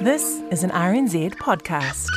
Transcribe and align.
This 0.00 0.42
is 0.50 0.62
an 0.62 0.68
RNZ 0.72 1.36
podcast. 1.36 2.10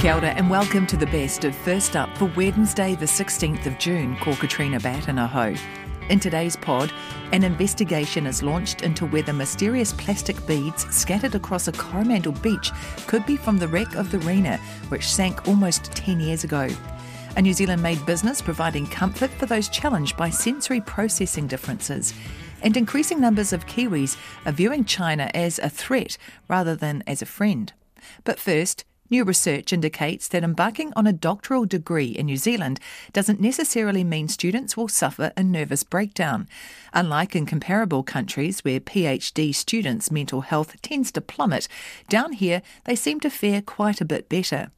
Kia 0.00 0.14
ora 0.14 0.30
and 0.30 0.50
welcome 0.50 0.84
to 0.88 0.96
the 0.96 1.06
best 1.06 1.44
of 1.44 1.54
First 1.54 1.94
Up 1.94 2.08
for 2.18 2.24
Wednesday, 2.36 2.96
the 2.96 3.06
16th 3.06 3.66
of 3.66 3.78
June, 3.78 4.16
ko 4.16 4.34
Katrina 4.34 4.80
Bat 4.80 5.06
and 5.06 5.20
Aho. 5.20 5.54
In 6.08 6.20
today's 6.20 6.54
pod, 6.54 6.92
an 7.32 7.42
investigation 7.42 8.26
is 8.26 8.40
launched 8.40 8.82
into 8.82 9.06
whether 9.06 9.32
mysterious 9.32 9.92
plastic 9.92 10.46
beads 10.46 10.86
scattered 10.94 11.34
across 11.34 11.66
a 11.66 11.72
Coromandel 11.72 12.32
beach 12.32 12.70
could 13.08 13.26
be 13.26 13.36
from 13.36 13.58
the 13.58 13.66
wreck 13.66 13.96
of 13.96 14.12
the 14.12 14.20
Rena, 14.20 14.58
which 14.88 15.08
sank 15.08 15.48
almost 15.48 15.86
10 15.96 16.20
years 16.20 16.44
ago. 16.44 16.68
A 17.36 17.42
New 17.42 17.52
Zealand 17.52 17.82
made 17.82 18.06
business 18.06 18.40
providing 18.40 18.86
comfort 18.86 19.30
for 19.32 19.46
those 19.46 19.68
challenged 19.68 20.16
by 20.16 20.30
sensory 20.30 20.80
processing 20.80 21.48
differences. 21.48 22.14
And 22.62 22.76
increasing 22.76 23.20
numbers 23.20 23.52
of 23.52 23.66
Kiwis 23.66 24.16
are 24.46 24.52
viewing 24.52 24.84
China 24.84 25.28
as 25.34 25.58
a 25.58 25.68
threat 25.68 26.16
rather 26.46 26.76
than 26.76 27.02
as 27.08 27.20
a 27.20 27.26
friend. 27.26 27.72
But 28.22 28.38
first, 28.38 28.84
New 29.08 29.22
research 29.22 29.72
indicates 29.72 30.26
that 30.28 30.42
embarking 30.42 30.92
on 30.96 31.06
a 31.06 31.12
doctoral 31.12 31.64
degree 31.64 32.08
in 32.08 32.26
New 32.26 32.36
Zealand 32.36 32.80
doesn't 33.12 33.40
necessarily 33.40 34.02
mean 34.02 34.26
students 34.26 34.76
will 34.76 34.88
suffer 34.88 35.32
a 35.36 35.44
nervous 35.44 35.84
breakdown. 35.84 36.48
Unlike 36.92 37.36
in 37.36 37.46
comparable 37.46 38.02
countries 38.02 38.60
where 38.60 38.80
PhD 38.80 39.54
students' 39.54 40.10
mental 40.10 40.40
health 40.40 40.80
tends 40.82 41.12
to 41.12 41.20
plummet, 41.20 41.68
down 42.08 42.32
here 42.32 42.62
they 42.84 42.96
seem 42.96 43.20
to 43.20 43.30
fare 43.30 43.62
quite 43.62 44.00
a 44.00 44.04
bit 44.04 44.28
better. 44.28 44.70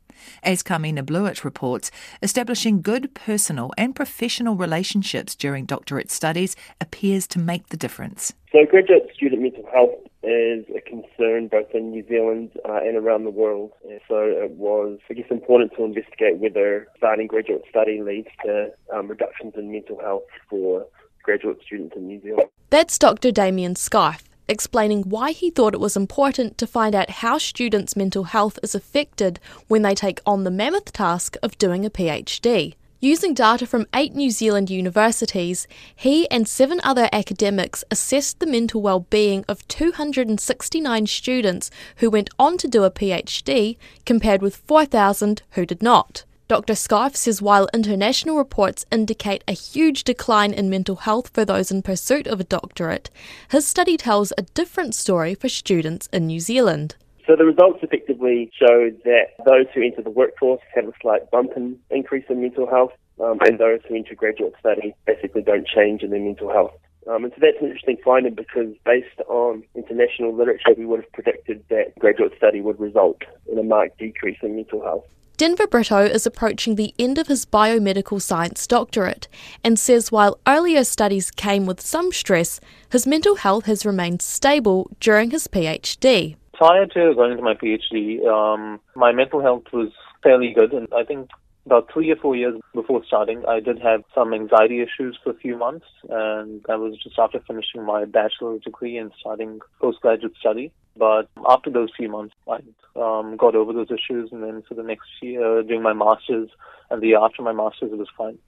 As 0.42 0.62
Carmina 0.62 1.02
Blewett 1.02 1.44
reports, 1.44 1.90
establishing 2.22 2.82
good 2.82 3.14
personal 3.14 3.72
and 3.76 3.94
professional 3.94 4.56
relationships 4.56 5.34
during 5.34 5.64
doctorate 5.64 6.10
studies 6.10 6.56
appears 6.80 7.26
to 7.28 7.38
make 7.38 7.68
the 7.68 7.76
difference. 7.76 8.32
So, 8.52 8.64
graduate 8.64 9.10
student 9.14 9.42
mental 9.42 9.68
health 9.72 9.94
is 10.22 10.64
a 10.74 10.80
concern 10.80 11.48
both 11.48 11.74
in 11.74 11.90
New 11.90 12.06
Zealand 12.08 12.50
uh, 12.68 12.76
and 12.76 12.96
around 12.96 13.24
the 13.24 13.30
world. 13.30 13.72
And 13.88 14.00
so, 14.08 14.16
it 14.20 14.52
was, 14.52 14.98
I 15.10 15.14
guess, 15.14 15.30
important 15.30 15.72
to 15.76 15.84
investigate 15.84 16.38
whether 16.38 16.86
starting 16.96 17.26
graduate 17.26 17.64
study 17.68 18.02
leads 18.02 18.28
to 18.44 18.70
um, 18.94 19.08
reductions 19.08 19.54
in 19.56 19.70
mental 19.72 19.98
health 20.00 20.24
for 20.48 20.86
graduate 21.22 21.58
students 21.64 21.94
in 21.96 22.06
New 22.06 22.20
Zealand. 22.22 22.48
That's 22.70 22.98
Dr. 22.98 23.30
Damien 23.32 23.76
Scarf 23.76 24.27
explaining 24.48 25.02
why 25.02 25.32
he 25.32 25.50
thought 25.50 25.74
it 25.74 25.80
was 25.80 25.96
important 25.96 26.58
to 26.58 26.66
find 26.66 26.94
out 26.94 27.10
how 27.10 27.38
students' 27.38 27.96
mental 27.96 28.24
health 28.24 28.58
is 28.62 28.74
affected 28.74 29.38
when 29.68 29.82
they 29.82 29.94
take 29.94 30.20
on 30.24 30.44
the 30.44 30.50
mammoth 30.50 30.92
task 30.92 31.36
of 31.42 31.58
doing 31.58 31.84
a 31.84 31.90
PhD. 31.90 32.74
Using 33.00 33.32
data 33.32 33.64
from 33.64 33.86
eight 33.94 34.16
New 34.16 34.30
Zealand 34.30 34.70
universities, 34.70 35.68
he 35.94 36.28
and 36.30 36.48
seven 36.48 36.80
other 36.82 37.08
academics 37.12 37.84
assessed 37.92 38.40
the 38.40 38.46
mental 38.46 38.82
well-being 38.82 39.44
of 39.46 39.66
269 39.68 41.06
students 41.06 41.70
who 41.98 42.10
went 42.10 42.28
on 42.40 42.58
to 42.58 42.66
do 42.66 42.82
a 42.82 42.90
PhD, 42.90 43.76
compared 44.04 44.42
with 44.42 44.56
4,000 44.56 45.42
who 45.50 45.64
did 45.64 45.80
not. 45.80 46.24
Dr. 46.48 46.74
Scarf 46.74 47.14
says 47.14 47.42
while 47.42 47.68
international 47.74 48.38
reports 48.38 48.86
indicate 48.90 49.44
a 49.46 49.52
huge 49.52 50.02
decline 50.02 50.54
in 50.54 50.70
mental 50.70 50.96
health 50.96 51.28
for 51.34 51.44
those 51.44 51.70
in 51.70 51.82
pursuit 51.82 52.26
of 52.26 52.40
a 52.40 52.44
doctorate, 52.44 53.10
his 53.50 53.66
study 53.66 53.98
tells 53.98 54.32
a 54.38 54.42
different 54.54 54.94
story 54.94 55.34
for 55.34 55.50
students 55.50 56.08
in 56.10 56.26
New 56.26 56.40
Zealand. 56.40 56.96
So 57.26 57.36
the 57.36 57.44
results 57.44 57.80
effectively 57.82 58.50
show 58.58 58.90
that 59.04 59.26
those 59.44 59.66
who 59.74 59.82
enter 59.82 60.00
the 60.00 60.08
workforce 60.08 60.62
have 60.74 60.88
a 60.88 60.92
slight 61.02 61.30
bump 61.30 61.52
in 61.54 61.78
increase 61.90 62.24
in 62.30 62.40
mental 62.40 62.66
health, 62.66 62.92
um, 63.20 63.38
and 63.44 63.58
those 63.58 63.80
who 63.86 63.96
enter 63.96 64.14
graduate 64.14 64.54
study 64.58 64.94
basically 65.06 65.42
don't 65.42 65.66
change 65.66 66.02
in 66.02 66.08
their 66.08 66.20
mental 66.20 66.50
health. 66.50 66.72
Um, 67.10 67.24
and 67.24 67.32
so 67.34 67.40
that's 67.42 67.60
an 67.60 67.66
interesting 67.66 67.98
finding 68.02 68.34
because 68.34 68.72
based 68.86 69.20
on 69.28 69.64
international 69.74 70.34
literature, 70.34 70.72
we 70.78 70.86
would 70.86 71.00
have 71.00 71.12
predicted 71.12 71.62
that 71.68 71.92
graduate 71.98 72.32
study 72.38 72.62
would 72.62 72.80
result 72.80 73.20
in 73.52 73.58
a 73.58 73.62
marked 73.62 73.98
decrease 73.98 74.38
in 74.42 74.56
mental 74.56 74.82
health. 74.82 75.04
Denver 75.38 75.68
Brito 75.68 75.98
is 75.98 76.26
approaching 76.26 76.74
the 76.74 76.92
end 76.98 77.16
of 77.16 77.28
his 77.28 77.46
biomedical 77.46 78.20
science 78.20 78.66
doctorate 78.66 79.28
and 79.62 79.78
says 79.78 80.10
while 80.10 80.40
earlier 80.48 80.82
studies 80.82 81.30
came 81.30 81.64
with 81.64 81.80
some 81.80 82.10
stress, 82.10 82.58
his 82.90 83.06
mental 83.06 83.36
health 83.36 83.66
has 83.66 83.86
remained 83.86 84.20
stable 84.20 84.90
during 84.98 85.30
his 85.30 85.46
PhD. 85.46 86.34
Prior 86.54 86.86
to 86.86 87.14
going 87.14 87.36
to 87.36 87.42
my 87.44 87.54
PhD, 87.54 88.26
um, 88.26 88.80
my 88.96 89.12
mental 89.12 89.40
health 89.40 89.62
was 89.72 89.92
fairly 90.24 90.52
good, 90.52 90.72
and 90.72 90.88
I 90.92 91.04
think 91.04 91.30
about 91.68 91.90
three 91.92 92.10
or 92.10 92.16
four 92.16 92.34
years 92.34 92.58
before 92.74 93.02
starting, 93.06 93.44
I 93.46 93.60
did 93.60 93.78
have 93.80 94.02
some 94.14 94.32
anxiety 94.32 94.80
issues 94.80 95.18
for 95.22 95.30
a 95.30 95.34
few 95.34 95.54
months, 95.56 95.84
and 96.08 96.62
that 96.66 96.78
was 96.78 96.96
just 97.02 97.18
after 97.18 97.40
finishing 97.46 97.84
my 97.84 98.06
bachelor's 98.06 98.62
degree 98.62 98.96
and 98.96 99.12
starting 99.20 99.60
postgraduate 99.78 100.32
study. 100.40 100.72
But 100.96 101.28
after 101.46 101.68
those 101.70 101.90
few 101.94 102.08
months, 102.08 102.34
I 102.48 102.60
um, 102.96 103.36
got 103.36 103.54
over 103.54 103.74
those 103.74 103.90
issues, 103.90 104.30
and 104.32 104.42
then 104.42 104.62
for 104.66 104.74
the 104.74 104.82
next 104.82 105.08
year, 105.20 105.62
doing 105.62 105.82
my 105.82 105.92
master's, 105.92 106.48
and 106.90 107.02
the 107.02 107.08
year 107.08 107.22
after 107.22 107.42
my 107.42 107.52
master's, 107.52 107.92
it 107.92 107.98
was 107.98 108.08
fine. 108.16 108.38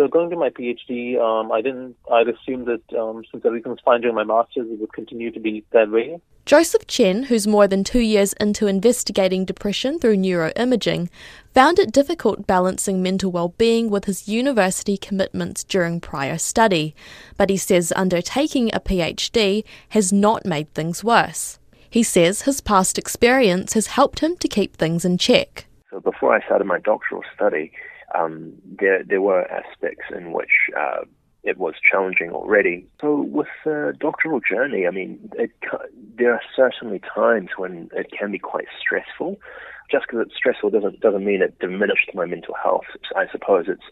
So 0.00 0.08
going 0.08 0.30
to 0.30 0.36
my 0.36 0.48
PhD, 0.48 1.20
um, 1.20 1.52
I 1.52 1.60
didn't. 1.60 1.94
I'd 2.10 2.26
assumed 2.26 2.66
that 2.68 2.98
um, 2.98 3.22
since 3.30 3.44
everything 3.44 3.70
was 3.70 3.80
fine 3.84 4.00
during 4.00 4.16
my 4.16 4.24
master's, 4.24 4.66
it 4.70 4.80
would 4.80 4.94
continue 4.94 5.30
to 5.30 5.38
be 5.38 5.62
that 5.72 5.90
way. 5.90 6.18
Joseph 6.46 6.86
Chen, 6.86 7.24
who's 7.24 7.46
more 7.46 7.68
than 7.68 7.84
two 7.84 8.00
years 8.00 8.32
into 8.40 8.66
investigating 8.66 9.44
depression 9.44 9.98
through 9.98 10.16
neuroimaging, 10.16 11.10
found 11.52 11.78
it 11.78 11.92
difficult 11.92 12.46
balancing 12.46 13.02
mental 13.02 13.30
well-being 13.30 13.90
with 13.90 14.06
his 14.06 14.26
university 14.26 14.96
commitments 14.96 15.64
during 15.64 16.00
prior 16.00 16.38
study. 16.38 16.94
But 17.36 17.50
he 17.50 17.58
says 17.58 17.92
undertaking 17.94 18.70
a 18.72 18.80
PhD 18.80 19.64
has 19.90 20.14
not 20.14 20.46
made 20.46 20.72
things 20.72 21.04
worse. 21.04 21.58
He 21.90 22.02
says 22.02 22.42
his 22.42 22.62
past 22.62 22.96
experience 22.96 23.74
has 23.74 23.88
helped 23.88 24.20
him 24.20 24.38
to 24.38 24.48
keep 24.48 24.78
things 24.78 25.04
in 25.04 25.18
check. 25.18 25.66
So 25.90 26.00
before 26.00 26.34
I 26.34 26.42
started 26.46 26.64
my 26.64 26.78
doctoral 26.78 27.22
study, 27.34 27.70
um, 28.14 28.52
there 28.64 29.02
there 29.04 29.22
were 29.22 29.50
aspects 29.50 30.04
in 30.14 30.32
which 30.32 30.50
uh, 30.76 31.04
it 31.42 31.58
was 31.58 31.74
challenging 31.90 32.30
already. 32.30 32.86
So 33.00 33.22
with 33.22 33.48
the 33.64 33.94
doctoral 33.98 34.40
journey, 34.40 34.86
I 34.86 34.90
mean, 34.90 35.30
it, 35.36 35.50
there 36.18 36.32
are 36.34 36.42
certainly 36.54 37.00
times 37.14 37.50
when 37.56 37.88
it 37.92 38.08
can 38.16 38.30
be 38.32 38.38
quite 38.38 38.66
stressful. 38.78 39.38
Just 39.90 40.06
because 40.06 40.26
it's 40.26 40.36
stressful 40.36 40.70
doesn't 40.70 41.00
doesn't 41.00 41.24
mean 41.24 41.42
it 41.42 41.58
diminished 41.58 42.10
my 42.14 42.24
mental 42.24 42.54
health. 42.62 42.84
I 43.16 43.26
suppose 43.30 43.64
it's 43.68 43.82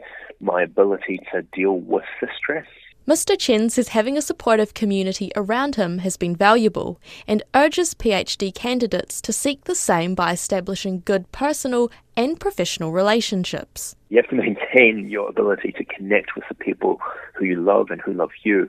my 0.41 0.63
ability 0.63 1.21
to 1.33 1.43
deal 1.43 1.73
with 1.81 2.05
the 2.21 2.29
stress. 2.37 2.67
Mr. 3.09 3.39
Chen 3.39 3.71
says 3.71 3.89
having 3.89 4.19
a 4.19 4.21
supportive 4.21 4.75
community 4.75 5.33
around 5.35 5.77
him 5.77 6.01
has 6.01 6.19
been 6.19 6.37
valuable 6.37 7.01
and 7.27 7.43
urges 7.55 7.95
PhD 7.95 8.55
candidates 8.55 9.23
to 9.23 9.33
seek 9.33 9.65
the 9.65 9.75
same 9.75 10.15
by 10.15 10.31
establishing 10.31 11.01
good 11.07 11.33
personal 11.33 11.91
and 12.19 12.39
professional 12.39 12.93
relationships. 12.93 13.97
You 14.11 14.19
have 14.19 14.29
to 14.29 14.37
maintain 14.37 15.09
your 15.09 15.31
ability 15.31 15.73
to 15.79 15.85
connect 15.87 16.35
with 16.35 16.45
the 16.51 16.55
people 16.55 17.01
who 17.35 17.47
you 17.47 17.57
love 17.57 17.87
and 17.89 17.99
who 18.03 18.13
love 18.13 18.33
you. 18.43 18.69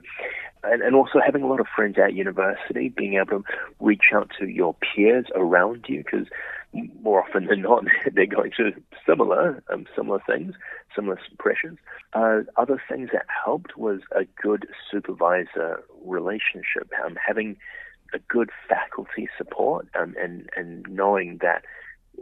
And, 0.64 0.80
and 0.80 0.94
also 0.94 1.20
having 1.22 1.42
a 1.42 1.46
lot 1.46 1.60
of 1.60 1.66
friends 1.76 1.96
at 1.98 2.14
university, 2.14 2.88
being 2.88 3.16
able 3.16 3.42
to 3.42 3.44
reach 3.78 4.04
out 4.14 4.30
to 4.38 4.46
your 4.46 4.74
peers 4.74 5.26
around 5.34 5.84
you, 5.86 6.02
because 6.02 6.28
more 6.72 7.22
often 7.22 7.46
than 7.46 7.62
not, 7.62 7.84
they're 8.12 8.26
going 8.26 8.52
through 8.54 8.72
similar, 9.06 9.62
um, 9.72 9.86
similar 9.96 10.20
things, 10.26 10.54
similar 10.94 11.18
pressures. 11.38 11.76
Uh, 12.12 12.40
other 12.56 12.80
things 12.88 13.10
that 13.12 13.26
helped 13.44 13.76
was 13.76 14.00
a 14.14 14.24
good 14.40 14.66
supervisor 14.90 15.82
relationship, 16.04 16.90
um, 17.04 17.16
having 17.24 17.56
a 18.12 18.18
good 18.28 18.50
faculty 18.68 19.28
support, 19.38 19.86
um, 19.98 20.14
and 20.20 20.48
and 20.56 20.86
knowing 20.88 21.38
that 21.40 21.64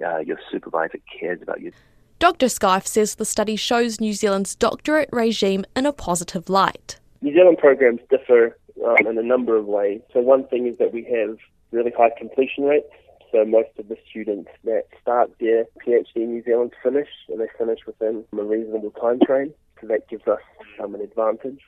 uh, 0.05 0.19
your 0.19 0.39
supervisor 0.51 0.99
cares 1.19 1.41
about 1.43 1.61
you. 1.61 1.73
Dr. 2.19 2.49
Scarf 2.49 2.87
says 2.87 3.15
the 3.15 3.25
study 3.25 3.57
shows 3.57 4.01
New 4.01 4.13
Zealand's 4.13 4.55
doctorate 4.55 5.09
regime 5.13 5.65
in 5.77 5.87
a 5.87 5.93
positive 5.93 6.49
light. 6.49 6.99
New 7.23 7.33
Zealand 7.33 7.59
programs 7.59 8.01
differ 8.11 8.57
um, 8.85 8.97
in 9.07 9.19
a 9.19 9.23
number 9.23 9.57
of 9.57 9.67
ways. 9.67 10.01
So 10.13 10.21
one 10.21 10.47
thing 10.49 10.67
is 10.67 10.79
that 10.79 10.93
we 10.93 11.05
have 11.05 11.39
really 11.71 11.93
high 11.97 12.11
completion 12.19 12.65
rates. 12.65 12.87
So 13.33 13.45
most 13.45 13.71
of 13.79 13.89
the 13.89 13.97
students 14.09 14.51
that 14.65 14.85
start 15.01 15.31
their 15.39 15.65
PhD 15.87 16.17
in 16.17 16.33
New 16.33 16.43
Zealand 16.43 16.73
finish, 16.83 17.09
and 17.29 17.41
they 17.41 17.49
finish 17.59 17.81
within 17.87 18.25
a 18.33 18.43
reasonable 18.43 18.91
time 18.93 19.21
frame. 19.27 19.53
So 19.81 19.87
that 19.89 20.09
gives 20.09 20.27
us 20.27 20.41
um, 20.83 20.95
an 20.95 21.03
advantage 21.03 21.61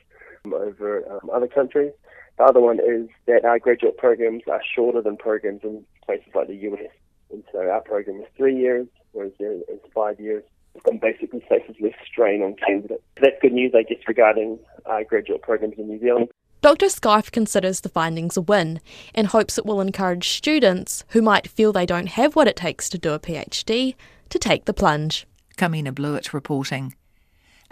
over 0.45 1.03
um, 1.11 1.29
other 1.31 1.47
countries. 1.47 1.91
The 2.37 2.43
other 2.45 2.59
one 2.59 2.79
is 2.79 3.07
that 3.27 3.45
our 3.45 3.59
graduate 3.59 3.97
programs 3.97 4.43
are 4.51 4.61
shorter 4.75 5.01
than 5.01 5.17
programs 5.17 5.61
in 5.63 5.85
places 6.05 6.29
like 6.33 6.47
the 6.47 6.55
US. 6.55 6.91
And 7.31 7.43
so 7.51 7.59
our 7.59 7.81
program 7.81 8.21
is 8.21 8.27
three 8.35 8.57
years, 8.57 8.87
whereas 9.11 9.33
theirs 9.39 9.61
is 9.71 9.79
five 9.93 10.19
years. 10.19 10.43
And 10.85 11.01
basically 11.01 11.41
places 11.41 11.75
less 11.81 11.93
strain 12.09 12.41
on 12.41 12.55
candidates. 12.55 13.03
So 13.17 13.21
that's 13.23 13.35
good 13.41 13.51
news, 13.51 13.73
I 13.75 13.83
guess, 13.83 13.99
regarding 14.07 14.57
our 14.85 15.03
graduate 15.03 15.41
programs 15.41 15.75
in 15.77 15.87
New 15.87 15.99
Zealand. 15.99 16.29
Dr. 16.61 16.89
Scarf 16.89 17.31
considers 17.31 17.79
the 17.79 17.89
findings 17.89 18.37
a 18.37 18.41
win 18.41 18.81
and 19.15 19.25
hopes 19.25 19.57
it 19.57 19.65
will 19.65 19.81
encourage 19.81 20.29
students 20.29 21.03
who 21.09 21.21
might 21.21 21.49
feel 21.49 21.73
they 21.73 21.87
don't 21.87 22.09
have 22.09 22.35
what 22.35 22.47
it 22.47 22.55
takes 22.55 22.87
to 22.89 22.99
do 22.99 23.13
a 23.13 23.19
PhD 23.19 23.95
to 24.29 24.37
take 24.37 24.65
the 24.65 24.73
plunge. 24.73 25.25
Kamina 25.57 25.93
Blewett 25.93 26.35
reporting. 26.35 26.93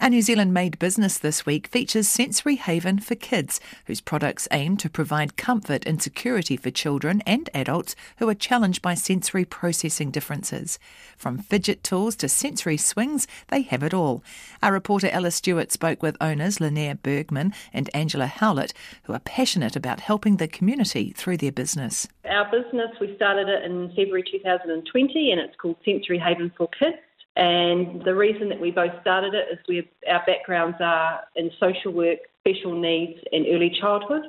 Our 0.01 0.09
New 0.09 0.21
Zealand 0.21 0.53
made 0.53 0.79
business 0.79 1.17
this 1.17 1.45
week 1.45 1.67
features 1.67 2.07
Sensory 2.07 2.55
Haven 2.55 2.99
for 2.99 3.15
Kids, 3.15 3.59
whose 3.83 3.99
products 3.99 4.47
aim 4.49 4.77
to 4.77 4.89
provide 4.89 5.35
comfort 5.35 5.85
and 5.85 6.01
security 6.01 6.55
for 6.55 6.71
children 6.71 7.21
and 7.25 7.49
adults 7.53 7.97
who 8.17 8.29
are 8.29 8.33
challenged 8.33 8.81
by 8.81 8.93
sensory 8.93 9.43
processing 9.43 10.09
differences. 10.09 10.79
From 11.17 11.37
fidget 11.37 11.83
tools 11.83 12.15
to 12.17 12.29
sensory 12.29 12.77
swings, 12.77 13.27
they 13.49 13.63
have 13.63 13.83
it 13.83 13.93
all. 13.93 14.23
Our 14.63 14.71
reporter 14.71 15.09
Ella 15.09 15.31
Stewart 15.31 15.69
spoke 15.69 16.01
with 16.01 16.15
owners 16.21 16.59
Linnea 16.59 17.01
Bergman 17.03 17.53
and 17.73 17.89
Angela 17.93 18.27
Howlett, 18.27 18.73
who 19.03 19.11
are 19.11 19.19
passionate 19.19 19.75
about 19.75 19.99
helping 19.99 20.37
the 20.37 20.47
community 20.47 21.11
through 21.11 21.37
their 21.37 21.51
business. 21.51 22.07
Our 22.23 22.49
business, 22.49 22.91
we 23.01 23.17
started 23.17 23.49
it 23.49 23.65
in 23.65 23.89
February 23.89 24.23
2020 24.31 25.31
and 25.31 25.41
it's 25.41 25.57
called 25.57 25.75
Sensory 25.83 26.19
Haven 26.19 26.53
for 26.57 26.69
Kids. 26.69 26.95
And 27.35 28.03
the 28.03 28.15
reason 28.15 28.49
that 28.49 28.59
we 28.59 28.71
both 28.71 28.91
started 29.01 29.33
it 29.33 29.45
is 29.51 29.59
we 29.67 29.89
our 30.09 30.23
backgrounds 30.25 30.77
are 30.81 31.21
in 31.35 31.51
social 31.59 31.93
work, 31.93 32.19
special 32.41 32.79
needs, 32.79 33.19
and 33.31 33.45
early 33.47 33.71
childhood. 33.79 34.23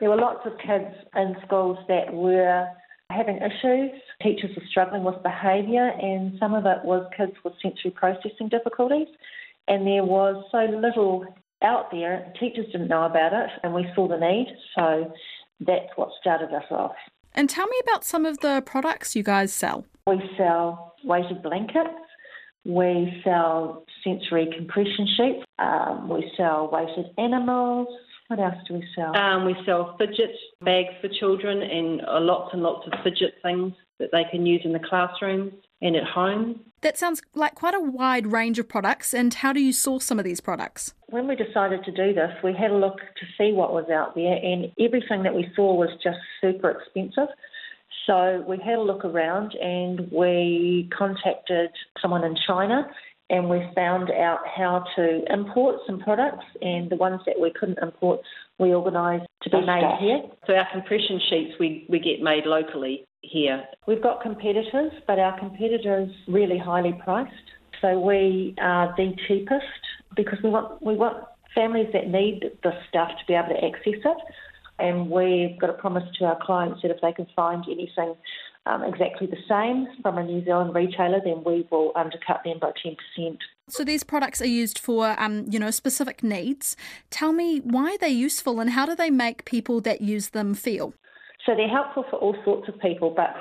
There 0.00 0.10
were 0.10 0.16
lots 0.16 0.46
of 0.46 0.52
kids 0.58 0.94
in 1.14 1.36
schools 1.46 1.78
that 1.88 2.12
were 2.12 2.68
having 3.10 3.36
issues. 3.36 3.90
Teachers 4.22 4.50
were 4.56 4.62
struggling 4.70 5.04
with 5.04 5.22
behaviour, 5.22 5.88
and 5.88 6.38
some 6.38 6.54
of 6.54 6.66
it 6.66 6.84
was 6.84 7.08
kids 7.16 7.32
with 7.44 7.54
sensory 7.62 7.90
processing 7.90 8.48
difficulties. 8.48 9.08
And 9.66 9.86
there 9.86 10.04
was 10.04 10.44
so 10.50 10.58
little 10.58 11.26
out 11.62 11.90
there, 11.90 12.32
teachers 12.38 12.66
didn't 12.72 12.88
know 12.88 13.04
about 13.04 13.32
it, 13.32 13.50
and 13.62 13.74
we 13.74 13.86
saw 13.94 14.08
the 14.08 14.16
need. 14.16 14.46
So 14.76 15.12
that's 15.60 15.90
what 15.96 16.10
started 16.20 16.54
us 16.54 16.64
off. 16.70 16.94
And 17.34 17.50
tell 17.50 17.66
me 17.66 17.76
about 17.82 18.04
some 18.04 18.24
of 18.24 18.38
the 18.40 18.62
products 18.64 19.14
you 19.14 19.22
guys 19.22 19.52
sell. 19.52 19.84
We 20.06 20.20
sell 20.36 20.94
weighted 21.04 21.42
blankets, 21.42 21.88
we 22.68 23.20
sell 23.24 23.84
sensory 24.04 24.48
compression 24.54 25.08
sheets. 25.16 25.44
Um, 25.58 26.08
we 26.08 26.30
sell 26.36 26.68
weighted 26.70 27.06
animals. 27.16 27.88
What 28.28 28.40
else 28.40 28.56
do 28.68 28.74
we 28.74 28.84
sell? 28.94 29.16
Um, 29.16 29.46
we 29.46 29.56
sell 29.64 29.96
fidget 29.96 30.36
bags 30.62 30.92
for 31.00 31.08
children 31.08 31.62
and 31.62 32.02
uh, 32.02 32.20
lots 32.20 32.52
and 32.52 32.62
lots 32.62 32.86
of 32.86 32.92
fidget 33.02 33.36
things 33.42 33.72
that 33.98 34.10
they 34.12 34.24
can 34.30 34.44
use 34.44 34.60
in 34.64 34.72
the 34.72 34.78
classrooms 34.78 35.54
and 35.80 35.96
at 35.96 36.04
home. 36.04 36.60
That 36.82 36.98
sounds 36.98 37.22
like 37.34 37.54
quite 37.54 37.74
a 37.74 37.80
wide 37.80 38.26
range 38.26 38.58
of 38.58 38.68
products. 38.68 39.14
And 39.14 39.32
how 39.32 39.54
do 39.54 39.60
you 39.60 39.72
source 39.72 40.04
some 40.04 40.18
of 40.18 40.26
these 40.26 40.40
products? 40.40 40.92
When 41.06 41.26
we 41.26 41.36
decided 41.36 41.84
to 41.84 41.90
do 41.90 42.12
this, 42.12 42.30
we 42.44 42.52
had 42.52 42.70
a 42.70 42.76
look 42.76 42.98
to 42.98 43.26
see 43.38 43.52
what 43.52 43.72
was 43.72 43.88
out 43.90 44.14
there, 44.14 44.34
and 44.34 44.70
everything 44.78 45.22
that 45.22 45.34
we 45.34 45.50
saw 45.56 45.74
was 45.74 45.88
just 46.04 46.18
super 46.42 46.70
expensive. 46.70 47.28
So 48.08 48.42
we 48.48 48.56
had 48.64 48.78
a 48.78 48.82
look 48.82 49.04
around 49.04 49.54
and 49.54 50.10
we 50.10 50.88
contacted 50.96 51.68
someone 52.00 52.24
in 52.24 52.34
China 52.46 52.88
and 53.28 53.50
we 53.50 53.60
found 53.74 54.10
out 54.10 54.38
how 54.56 54.82
to 54.96 55.20
import 55.30 55.76
some 55.86 56.00
products 56.00 56.46
and 56.62 56.88
the 56.88 56.96
ones 56.96 57.20
that 57.26 57.38
we 57.38 57.52
couldn't 57.60 57.78
import 57.82 58.20
we 58.58 58.74
organised 58.74 59.26
to 59.42 59.50
be 59.50 59.60
made 59.60 59.84
here. 60.00 60.22
So 60.46 60.54
our 60.54 60.66
compression 60.72 61.20
sheets 61.28 61.52
we, 61.60 61.84
we 61.90 61.98
get 61.98 62.22
made 62.22 62.46
locally 62.46 63.04
here. 63.20 63.62
We've 63.86 64.02
got 64.02 64.22
competitors 64.22 64.92
but 65.06 65.18
our 65.18 65.38
competitors 65.38 66.10
really 66.26 66.56
highly 66.56 66.98
priced. 67.04 67.32
So 67.82 68.00
we 68.00 68.54
are 68.58 68.94
the 68.96 69.12
cheapest 69.28 69.64
because 70.16 70.38
we 70.42 70.48
want 70.48 70.82
we 70.82 70.96
want 70.96 71.24
families 71.54 71.88
that 71.92 72.08
need 72.08 72.52
the 72.62 72.72
stuff 72.88 73.10
to 73.10 73.26
be 73.26 73.34
able 73.34 73.48
to 73.48 73.64
access 73.64 74.00
it 74.02 74.18
and 74.78 75.10
we've 75.10 75.58
got 75.58 75.70
a 75.70 75.74
promise 75.74 76.04
to 76.18 76.24
our 76.24 76.38
clients 76.40 76.82
that 76.82 76.90
if 76.90 77.00
they 77.00 77.12
can 77.12 77.26
find 77.34 77.64
anything 77.68 78.14
um, 78.66 78.84
exactly 78.84 79.26
the 79.26 79.38
same 79.48 79.88
from 80.02 80.18
a 80.18 80.24
New 80.24 80.44
Zealand 80.44 80.74
retailer, 80.74 81.20
then 81.24 81.42
we 81.44 81.66
will 81.70 81.92
undercut 81.96 82.42
them 82.44 82.58
by 82.60 82.72
10%. 82.84 83.38
So 83.68 83.84
these 83.84 84.04
products 84.04 84.40
are 84.40 84.46
used 84.46 84.78
for, 84.78 85.18
um, 85.20 85.46
you 85.48 85.58
know, 85.58 85.70
specific 85.70 86.22
needs. 86.22 86.76
Tell 87.10 87.32
me 87.32 87.60
why 87.60 87.96
they're 88.00 88.08
useful 88.08 88.60
and 88.60 88.70
how 88.70 88.86
do 88.86 88.94
they 88.94 89.10
make 89.10 89.44
people 89.44 89.80
that 89.82 90.00
use 90.00 90.30
them 90.30 90.54
feel? 90.54 90.92
So 91.46 91.54
they're 91.54 91.68
helpful 91.68 92.04
for 92.10 92.16
all 92.16 92.36
sorts 92.44 92.68
of 92.68 92.78
people, 92.78 93.10
but 93.10 93.34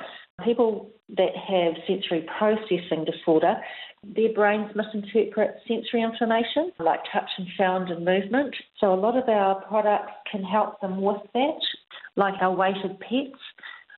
people 0.44 0.89
that 1.10 1.36
have 1.36 1.74
sensory 1.88 2.25
processing 2.38 3.06
disorder, 3.06 3.56
their 4.04 4.34
brains 4.34 4.72
misinterpret 4.76 5.56
sensory 5.68 6.02
information 6.02 6.72
like 6.80 7.00
touch 7.12 7.30
and 7.38 7.48
sound 7.58 7.90
and 7.90 8.06
movement. 8.06 8.56
So 8.80 8.94
a 8.94 8.96
lot 8.96 9.18
of 9.18 9.28
our 9.28 9.62
products 9.62 10.14
can 10.32 10.44
help 10.44 10.80
them 10.82 11.02
with 11.02 11.22
that, 11.34 11.60
like 12.16 12.36
our 12.42 12.54
weighted 12.54 13.00
pets. 13.00 13.40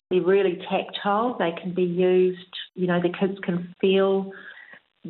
They're 0.10 0.22
really 0.22 0.60
tactile. 0.70 1.38
They 1.38 1.52
can 1.62 1.74
be 1.74 1.84
used, 1.84 2.56
you 2.74 2.88
know, 2.88 3.00
the 3.02 3.14
kids 3.20 3.38
can 3.44 3.76
feel 3.80 4.32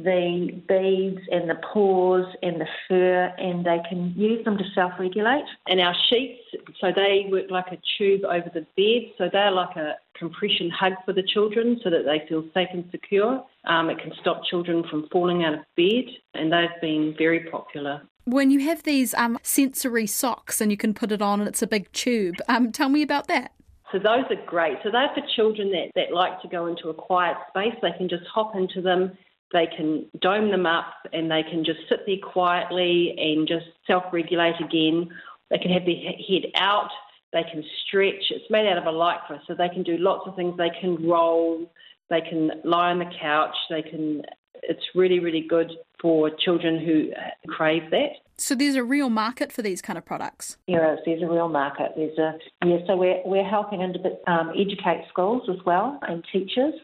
the 0.04 0.62
beads 0.68 1.22
and 1.32 1.50
the 1.50 1.56
paws 1.74 2.26
and 2.42 2.60
the 2.60 2.68
fur, 2.88 3.34
and 3.38 3.66
they 3.66 3.80
can 3.90 4.14
use 4.16 4.44
them 4.46 4.58
to 4.58 4.64
self 4.74 4.94
regulate. 5.00 5.46
And 5.68 5.80
our 5.80 5.96
sheets, 6.10 6.42
so 6.80 6.92
they 6.96 7.28
work 7.32 7.50
like 7.50 7.68
a 7.72 7.78
tube 7.98 8.24
over 8.26 8.50
the 8.54 8.66
bed, 8.78 9.14
so 9.18 9.30
they're 9.32 9.52
like 9.52 9.76
a 9.76 9.96
compression 10.18 10.70
hug 10.70 10.94
for 11.06 11.14
the 11.14 11.24
children 11.24 11.80
so 11.84 11.90
that 11.90 12.04
they 12.06 12.28
feel 12.28 12.44
safe 12.54 12.70
and 12.74 12.86
secure. 12.92 13.44
Um, 13.66 13.90
it 13.90 14.00
can 14.00 14.12
stop 14.20 14.44
children 14.46 14.84
from 14.90 15.08
falling 15.12 15.44
out 15.44 15.54
of 15.54 15.60
bed, 15.76 16.06
and 16.34 16.52
they've 16.52 16.82
been 16.82 17.16
very 17.18 17.50
popular. 17.50 18.02
When 18.26 18.52
you 18.52 18.60
have 18.62 18.84
these 18.84 19.14
um, 19.16 19.40
sensory 19.42 20.06
socks 20.06 20.62
and 20.62 20.70
you 20.70 20.78
can 20.78 20.94
put 20.94 21.12
it 21.12 21.22
on 21.22 21.40
and 21.40 21.50
it's 21.50 21.64
a 21.64 21.68
big 21.68 21.92
tube, 21.94 22.36
um, 22.48 22.72
tell 22.72 22.90
me 22.90 23.02
about 23.02 23.28
that. 23.28 23.54
So 23.92 23.98
those 23.98 24.26
are 24.30 24.46
great. 24.46 24.78
So 24.84 24.92
they're 24.92 25.10
for 25.16 25.24
children 25.36 25.72
that, 25.72 25.92
that 25.96 26.14
like 26.14 26.40
to 26.44 26.48
go 26.48 26.68
into 26.68 26.90
a 26.90 26.94
quiet 26.94 27.38
space. 27.50 27.74
They 27.82 27.92
can 27.98 28.08
just 28.08 28.24
hop 28.32 28.56
into 28.56 28.82
them 28.82 29.18
they 29.52 29.68
can 29.76 30.06
dome 30.22 30.52
them 30.52 30.66
up 30.66 30.94
and 31.12 31.30
they 31.32 31.44
can 31.44 31.66
just 31.66 31.80
sit 31.90 32.02
there 32.06 32.18
quietly 32.22 33.16
and 33.18 33.48
just 33.48 33.66
self 33.88 34.04
regulate 34.12 34.56
again. 34.60 35.10
They 35.50 35.58
can 35.58 35.72
have 35.72 35.86
their 35.86 35.96
head 35.96 36.52
out, 36.56 36.90
they 37.34 37.44
can 37.44 37.64
stretch. 37.88 38.26
It's 38.30 38.50
made 38.50 38.68
out 38.68 38.78
of 38.78 38.86
a 38.86 38.96
lycra, 38.96 39.40
so 39.48 39.56
they 39.56 39.70
can 39.70 39.84
do 39.84 39.98
lots 39.98 40.28
of 40.28 40.36
things. 40.36 40.56
They 40.58 40.72
can 40.80 41.08
roll, 41.08 41.72
they 42.10 42.22
can 42.22 42.52
lie 42.64 42.92
on 42.92 43.00
the 43.00 43.12
couch, 43.20 43.56
they 43.70 43.82
can. 43.82 44.24
It's 44.62 44.84
really, 44.94 45.20
really 45.20 45.46
good 45.48 45.72
for 46.02 46.30
children 46.30 46.86
who 46.86 47.12
crave 47.48 47.90
that. 47.92 48.10
So 48.38 48.56
there's 48.56 48.76
a 48.76 48.84
real 48.84 49.10
market 49.10 49.52
for 49.52 49.62
these 49.62 49.82
kind 49.82 49.98
of 49.98 50.06
products. 50.06 50.58
Yes, 50.68 51.00
there's 51.06 51.22
a 51.22 51.28
real 51.28 51.50
market. 51.50 51.94
There's 51.96 52.18
a 52.18 52.34
yeah. 52.66 52.78
So 52.86 52.96
we're 52.96 53.22
we're 53.26 53.48
helping 53.48 53.82
um, 54.28 54.52
educate 54.52 55.06
schools 55.10 55.50
as 55.50 55.64
well 55.66 56.00
and 56.04 56.24
teachers 56.32 56.76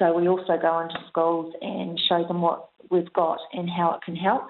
so 0.00 0.16
we 0.16 0.26
also 0.26 0.56
go 0.60 0.80
into 0.80 0.96
schools 1.08 1.54
and 1.60 2.00
show 2.08 2.26
them 2.26 2.40
what 2.40 2.70
we've 2.90 3.12
got 3.12 3.38
and 3.52 3.68
how 3.68 3.92
it 3.92 4.00
can 4.02 4.16
help. 4.16 4.46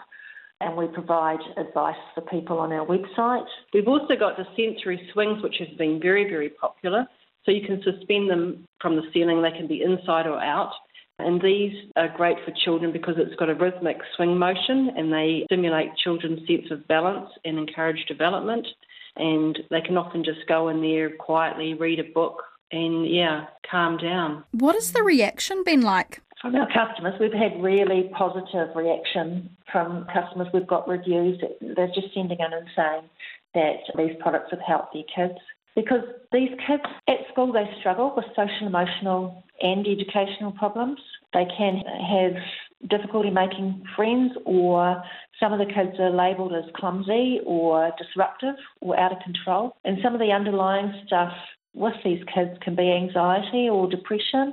And 0.60 0.76
we 0.76 0.86
provide 0.86 1.40
advice 1.56 1.96
for 2.14 2.20
people 2.22 2.58
on 2.58 2.72
our 2.72 2.86
website. 2.86 3.46
We've 3.74 3.88
also 3.88 4.14
got 4.14 4.36
the 4.36 4.44
sensory 4.56 5.10
swings, 5.12 5.42
which 5.42 5.56
have 5.58 5.76
been 5.76 6.00
very, 6.00 6.24
very 6.24 6.50
popular. 6.50 7.04
So 7.44 7.50
you 7.50 7.66
can 7.66 7.82
suspend 7.82 8.30
them 8.30 8.66
from 8.80 8.94
the 8.96 9.02
ceiling, 9.12 9.42
they 9.42 9.50
can 9.50 9.66
be 9.66 9.82
inside 9.82 10.26
or 10.26 10.40
out. 10.40 10.72
And 11.18 11.40
these 11.42 11.72
are 11.96 12.14
great 12.16 12.36
for 12.44 12.52
children 12.64 12.92
because 12.92 13.14
it's 13.18 13.34
got 13.36 13.50
a 13.50 13.54
rhythmic 13.54 13.96
swing 14.14 14.38
motion 14.38 14.90
and 14.96 15.12
they 15.12 15.42
stimulate 15.46 15.96
children's 15.96 16.46
sense 16.46 16.70
of 16.70 16.86
balance 16.86 17.28
and 17.44 17.58
encourage 17.58 18.06
development. 18.06 18.66
And 19.16 19.58
they 19.70 19.80
can 19.80 19.96
often 19.96 20.22
just 20.22 20.46
go 20.48 20.68
in 20.68 20.80
there 20.80 21.10
quietly, 21.16 21.74
read 21.74 21.98
a 21.98 22.04
book, 22.14 22.42
and 22.72 23.08
yeah, 23.08 23.46
calm 23.70 23.96
down. 23.96 24.44
What 24.52 24.74
has 24.74 24.92
the 24.92 25.02
reaction 25.02 25.62
been 25.64 25.82
like? 25.82 26.20
From 26.40 26.54
our 26.56 26.68
customers, 26.72 27.14
we've 27.20 27.32
had 27.32 27.62
really 27.62 28.10
positive 28.16 28.74
reaction 28.74 29.50
from 29.70 30.06
customers. 30.12 30.48
We've 30.54 30.66
got 30.66 30.88
reviews. 30.88 31.38
They're 31.60 31.88
just 31.88 32.14
sending 32.14 32.38
in 32.38 32.52
and 32.52 32.66
saying 32.74 33.02
that 33.54 33.80
these 33.96 34.16
products 34.20 34.48
have 34.50 34.60
helped 34.66 34.94
their 34.94 35.02
kids. 35.14 35.38
Because 35.76 36.02
these 36.32 36.50
kids 36.66 36.82
at 37.08 37.18
school, 37.30 37.52
they 37.52 37.68
struggle 37.78 38.12
with 38.16 38.24
social, 38.34 38.66
emotional, 38.66 39.44
and 39.60 39.86
educational 39.86 40.52
problems. 40.52 40.98
They 41.32 41.46
can 41.56 41.82
have 42.08 42.42
difficulty 42.88 43.30
making 43.30 43.84
friends, 43.94 44.32
or 44.46 45.02
some 45.38 45.52
of 45.52 45.58
the 45.58 45.66
kids 45.66 46.00
are 46.00 46.10
labelled 46.10 46.54
as 46.54 46.64
clumsy 46.74 47.40
or 47.44 47.92
disruptive 47.98 48.56
or 48.80 48.98
out 48.98 49.12
of 49.12 49.18
control. 49.20 49.76
And 49.84 49.98
some 50.02 50.14
of 50.14 50.20
the 50.20 50.32
underlying 50.32 50.92
stuff 51.06 51.32
with 51.74 51.94
these 52.04 52.22
kids 52.34 52.58
can 52.62 52.74
be 52.74 52.90
anxiety 52.90 53.68
or 53.68 53.88
depression. 53.88 54.52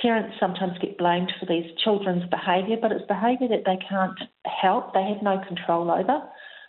Parents 0.00 0.36
sometimes 0.40 0.78
get 0.80 0.98
blamed 0.98 1.32
for 1.38 1.46
these 1.46 1.70
children's 1.82 2.28
behaviour, 2.30 2.76
but 2.80 2.92
it's 2.92 3.06
behaviour 3.06 3.48
that 3.48 3.64
they 3.64 3.78
can't 3.88 4.18
help, 4.44 4.92
they 4.92 5.02
have 5.02 5.22
no 5.22 5.40
control 5.46 5.90
over 5.90 6.22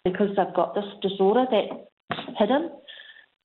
because 0.04 0.30
they've 0.36 0.56
got 0.56 0.76
this 0.76 0.86
disorder 1.02 1.46
that's 1.50 2.30
hidden. 2.38 2.72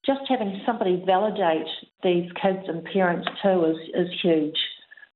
Just 0.04 0.20
having 0.28 0.60
somebody 0.64 1.02
validate 1.06 1.68
these 2.02 2.30
kids 2.40 2.64
and 2.68 2.84
parents 2.84 3.28
too 3.42 3.64
is, 3.64 3.76
is 3.94 4.20
huge 4.22 4.56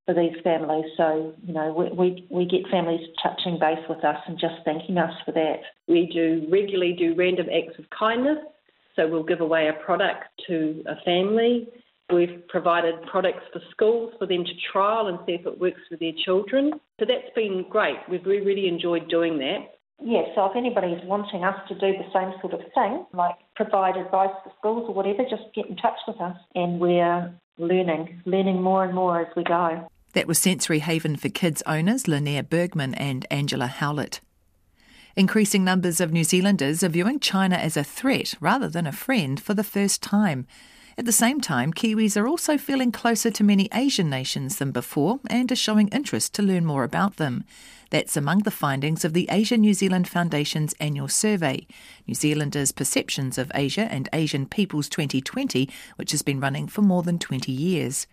for 0.05 0.13
these 0.13 0.35
families. 0.43 0.85
So, 0.97 1.33
you 1.43 1.53
know, 1.53 1.73
we, 1.73 1.89
we, 1.89 2.27
we 2.29 2.45
get 2.45 2.69
families 2.69 3.07
touching 3.21 3.59
base 3.59 3.83
with 3.89 4.03
us 4.03 4.17
and 4.27 4.39
just 4.39 4.55
thanking 4.63 4.97
us 4.97 5.13
for 5.25 5.31
that. 5.31 5.61
We 5.87 6.09
do 6.11 6.47
regularly 6.51 6.95
do 6.97 7.15
random 7.15 7.47
acts 7.49 7.79
of 7.79 7.85
kindness 7.89 8.37
so 8.95 9.07
we'll 9.07 9.23
give 9.23 9.41
away 9.41 9.67
a 9.67 9.83
product 9.85 10.25
to 10.47 10.83
a 10.87 10.95
family 11.03 11.67
We've 12.13 12.47
provided 12.49 13.01
products 13.09 13.43
for 13.51 13.61
schools 13.71 14.13
for 14.19 14.27
them 14.27 14.43
to 14.45 14.51
trial 14.71 15.07
and 15.07 15.17
see 15.25 15.33
if 15.33 15.45
it 15.45 15.59
works 15.59 15.81
for 15.89 15.97
their 15.97 16.11
children. 16.23 16.73
So 16.99 17.05
that's 17.07 17.33
been 17.35 17.65
great. 17.69 17.97
We've 18.07 18.25
really 18.25 18.67
enjoyed 18.67 19.09
doing 19.09 19.39
that. 19.39 19.71
Yes, 20.03 20.25
so 20.35 20.45
if 20.45 20.55
anybody's 20.55 21.03
wanting 21.05 21.43
us 21.43 21.55
to 21.69 21.73
do 21.73 21.93
the 21.93 22.05
same 22.13 22.33
sort 22.41 22.53
of 22.53 22.59
thing, 22.75 23.05
like 23.13 23.35
provide 23.55 23.97
advice 23.97 24.35
for 24.43 24.51
schools 24.59 24.85
or 24.87 24.93
whatever, 24.93 25.23
just 25.23 25.43
get 25.55 25.65
in 25.67 25.77
touch 25.77 25.97
with 26.07 26.19
us 26.21 26.37
and 26.53 26.79
we're 26.79 27.33
learning, 27.57 28.21
learning 28.25 28.61
more 28.61 28.83
and 28.83 28.93
more 28.93 29.21
as 29.21 29.27
we 29.35 29.43
go. 29.43 29.87
That 30.13 30.27
was 30.27 30.37
Sensory 30.37 30.79
Haven 30.79 31.15
for 31.15 31.29
Kids 31.29 31.63
owners 31.65 32.03
Linnea 32.03 32.47
Bergman 32.47 32.93
and 32.95 33.25
Angela 33.31 33.67
Howlett. 33.67 34.19
Increasing 35.17 35.63
numbers 35.63 36.01
of 36.01 36.11
New 36.11 36.25
Zealanders 36.25 36.83
are 36.83 36.89
viewing 36.89 37.21
China 37.21 37.55
as 37.55 37.77
a 37.77 37.85
threat 37.85 38.33
rather 38.41 38.67
than 38.67 38.85
a 38.85 38.91
friend 38.91 39.39
for 39.39 39.53
the 39.53 39.63
first 39.63 40.03
time. 40.03 40.45
At 40.97 41.05
the 41.05 41.13
same 41.13 41.39
time, 41.39 41.71
Kiwis 41.71 42.17
are 42.17 42.27
also 42.27 42.57
feeling 42.57 42.91
closer 42.91 43.31
to 43.31 43.43
many 43.43 43.69
Asian 43.73 44.09
nations 44.09 44.57
than 44.57 44.71
before 44.71 45.21
and 45.29 45.49
are 45.49 45.55
showing 45.55 45.87
interest 45.87 46.33
to 46.33 46.41
learn 46.41 46.65
more 46.65 46.83
about 46.83 47.15
them. 47.15 47.45
That's 47.91 48.17
among 48.17 48.39
the 48.39 48.51
findings 48.51 49.05
of 49.05 49.13
the 49.13 49.29
Asia 49.31 49.55
New 49.55 49.73
Zealand 49.73 50.09
Foundation's 50.09 50.75
annual 50.81 51.07
survey, 51.07 51.65
New 52.07 52.15
Zealanders' 52.15 52.73
Perceptions 52.73 53.37
of 53.37 53.53
Asia 53.55 53.87
and 53.89 54.09
Asian 54.11 54.45
Peoples 54.45 54.89
2020, 54.89 55.69
which 55.95 56.11
has 56.11 56.23
been 56.23 56.41
running 56.41 56.67
for 56.67 56.81
more 56.81 57.03
than 57.03 57.19
20 57.19 57.53
years. 57.53 58.05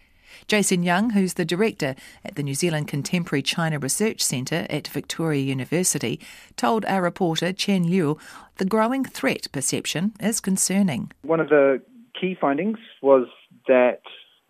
Jason 0.49 0.83
Young, 0.83 1.11
who's 1.11 1.35
the 1.35 1.45
director 1.45 1.95
at 2.25 2.35
the 2.35 2.43
New 2.43 2.55
Zealand 2.55 2.89
Contemporary 2.89 3.43
China 3.43 3.79
Research 3.79 4.23
Centre 4.23 4.67
at 4.71 4.89
Victoria 4.89 5.41
University, 5.41 6.21
told 6.57 6.85
our 6.87 7.03
reporter 7.03 7.53
Chen 7.53 7.85
Liu 7.85 8.19
the 8.57 8.65
growing 8.65 9.05
threat 9.05 9.47
perception 9.53 10.12
is 10.21 10.41
concerning. 10.41 11.11
One 11.23 11.41
of 11.41 11.49
the 11.49 11.83
key 12.21 12.37
findings 12.41 12.79
was 13.01 13.27
that 13.69 14.01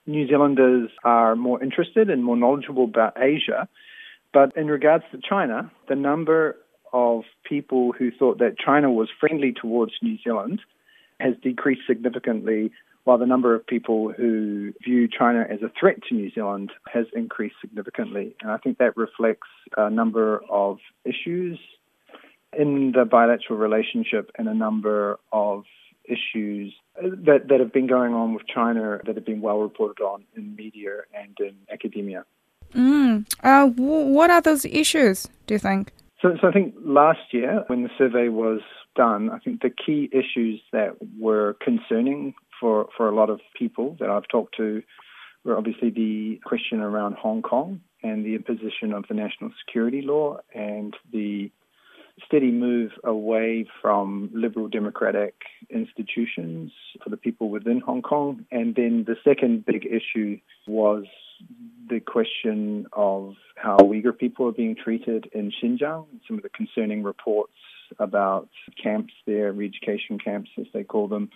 New 0.07 0.27
Zealanders 0.27 0.91
are 1.05 1.37
more 1.37 1.63
interested 1.63 2.11
and 2.11 2.25
more 2.25 2.37
knowledgeable 2.37 2.85
about 2.85 3.15
Asia. 3.17 3.69
But 4.33 4.57
in 4.57 4.67
regards 4.67 5.05
to 5.13 5.21
China, 5.27 5.71
the 5.89 5.95
number 5.95 6.57
of 6.93 7.23
people 7.45 7.93
who 7.93 8.11
thought 8.11 8.39
that 8.39 8.59
China 8.59 8.91
was 8.91 9.09
friendly 9.21 9.53
towards 9.53 9.93
New 10.03 10.19
Zealand 10.23 10.61
has 11.21 11.35
decreased 11.43 11.83
significantly, 11.87 12.73
while 13.05 13.19
the 13.19 13.27
number 13.27 13.55
of 13.55 13.67
people 13.67 14.13
who 14.13 14.73
view 14.83 15.09
China 15.09 15.45
as 15.49 15.61
a 15.63 15.71
threat 15.79 15.97
to 16.09 16.15
New 16.15 16.31
Zealand 16.31 16.71
has 16.93 17.07
increased 17.15 17.57
significantly. 17.61 18.37
And 18.41 18.51
I 18.51 18.59
think 18.59 18.79
that 18.79 18.97
reflects 18.97 19.49
a 19.77 19.91
number 19.91 20.43
of 20.49 20.79
issues 21.05 21.59
in 22.57 22.93
the 22.93 23.05
bilateral 23.05 23.59
relationship 23.59 24.31
and 24.39 24.49
a 24.49 24.55
number 24.55 25.19
of 25.33 25.65
issues 26.05 26.75
that, 27.01 27.49
that 27.49 27.61
have 27.61 27.73
been 27.73 27.87
going 27.87 28.13
on 28.13 28.35
with 28.35 28.47
China 28.47 29.01
that 29.07 29.17
have 29.17 29.25
been 29.25 29.41
well 29.41 29.59
reported 29.59 30.03
on 30.03 30.25
in 30.37 30.55
media 30.55 30.99
and 31.15 31.37
in 31.41 31.55
academia. 31.73 32.25
Mm. 32.75 33.27
Uh, 33.43 33.69
w- 33.69 34.07
what 34.07 34.31
are 34.31 34.41
those 34.41 34.65
issues, 34.65 35.29
do 35.47 35.55
you 35.55 35.59
think? 35.59 35.93
So, 36.21 36.37
so 36.41 36.49
I 36.49 36.53
think 36.53 36.75
last 36.85 37.33
year, 37.33 37.65
when 37.67 37.83
the 37.83 37.91
survey 37.99 38.29
was 38.29 38.61
done, 38.95 39.31
I 39.31 39.39
think 39.39 39.63
the 39.63 39.71
key 39.71 40.09
issues 40.13 40.61
that 40.73 40.97
were 41.19 41.57
concerning 41.61 42.35
for, 42.63 42.89
for 42.97 43.09
a 43.09 43.15
lot 43.15 43.29
of 43.29 43.41
people 43.59 43.97
that 44.01 44.09
I've 44.09 44.29
talked 44.29 44.57
to 44.57 44.83
were 45.45 45.59
obviously 45.59 45.91
the 45.91 46.41
question 46.45 46.81
around 46.81 47.17
Hong 47.17 47.43
Kong 47.43 47.81
and 48.03 48.25
the 48.25 48.37
imposition 48.37 48.93
of 48.95 49.05
the 49.09 49.15
national 49.15 49.51
security 49.67 50.01
law 50.01 50.39
and 50.55 50.95
the 51.13 51.51
steady 52.27 52.53
move 52.53 52.93
away 53.05 53.67
from 53.81 54.31
liberal 54.33 54.69
democratic 54.69 55.35
institutions 55.71 56.71
for 57.03 57.11
the 57.11 57.17
people 57.17 57.49
within 57.49 57.81
Hong 57.81 58.03
Kong. 58.03 58.47
And 58.53 58.75
then 58.77 59.05
the 59.07 59.17
second 59.25 59.67
big 59.67 59.85
issue 59.87 60.39
was 60.69 61.05
the 61.89 61.99
question 61.99 62.87
of 62.93 63.35
how 63.57 63.79
Uyghur 63.79 64.17
people 64.17 64.47
are 64.47 64.53
being 64.53 64.77
treated 64.77 65.29
in 65.33 65.53
Xinjiang, 65.61 66.07
some 66.29 66.37
of 66.37 66.43
the 66.45 66.51
concerning 66.51 67.03
reports 67.03 67.53
about 67.99 68.49
camps 68.81 69.13
there, 69.27 69.53
re-education 69.53 70.19
camps 70.19 70.51
as 70.59 70.67
they 70.73 70.85
call 70.85 71.09
them, 71.09 71.31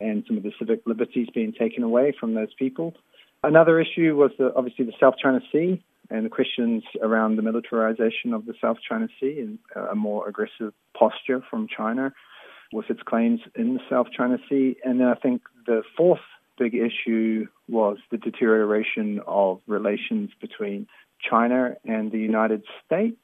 and 0.00 0.24
some 0.26 0.36
of 0.36 0.42
the 0.42 0.52
civic 0.58 0.80
liberties 0.86 1.28
being 1.34 1.52
taken 1.52 1.82
away 1.82 2.14
from 2.18 2.34
those 2.34 2.52
people. 2.58 2.94
Another 3.42 3.80
issue 3.80 4.14
was 4.16 4.32
the, 4.38 4.52
obviously 4.54 4.84
the 4.84 4.92
South 5.00 5.14
China 5.22 5.40
Sea 5.52 5.82
and 6.10 6.26
the 6.26 6.30
questions 6.30 6.82
around 7.02 7.36
the 7.36 7.42
militarization 7.42 8.34
of 8.34 8.44
the 8.46 8.54
South 8.60 8.78
China 8.86 9.08
Sea 9.20 9.40
and 9.40 9.58
uh, 9.74 9.90
a 9.90 9.94
more 9.94 10.28
aggressive 10.28 10.72
posture 10.94 11.42
from 11.48 11.68
China 11.68 12.12
with 12.72 12.90
its 12.90 13.00
claims 13.02 13.40
in 13.54 13.74
the 13.74 13.80
South 13.88 14.08
China 14.16 14.38
Sea. 14.48 14.76
And 14.84 15.00
then 15.00 15.08
I 15.08 15.14
think 15.14 15.42
the 15.66 15.82
fourth 15.96 16.20
big 16.58 16.74
issue 16.74 17.46
was 17.68 17.98
the 18.10 18.18
deterioration 18.18 19.20
of 19.26 19.60
relations 19.66 20.30
between 20.40 20.86
China 21.28 21.76
and 21.84 22.12
the 22.12 22.18
United 22.18 22.62
States 22.84 23.16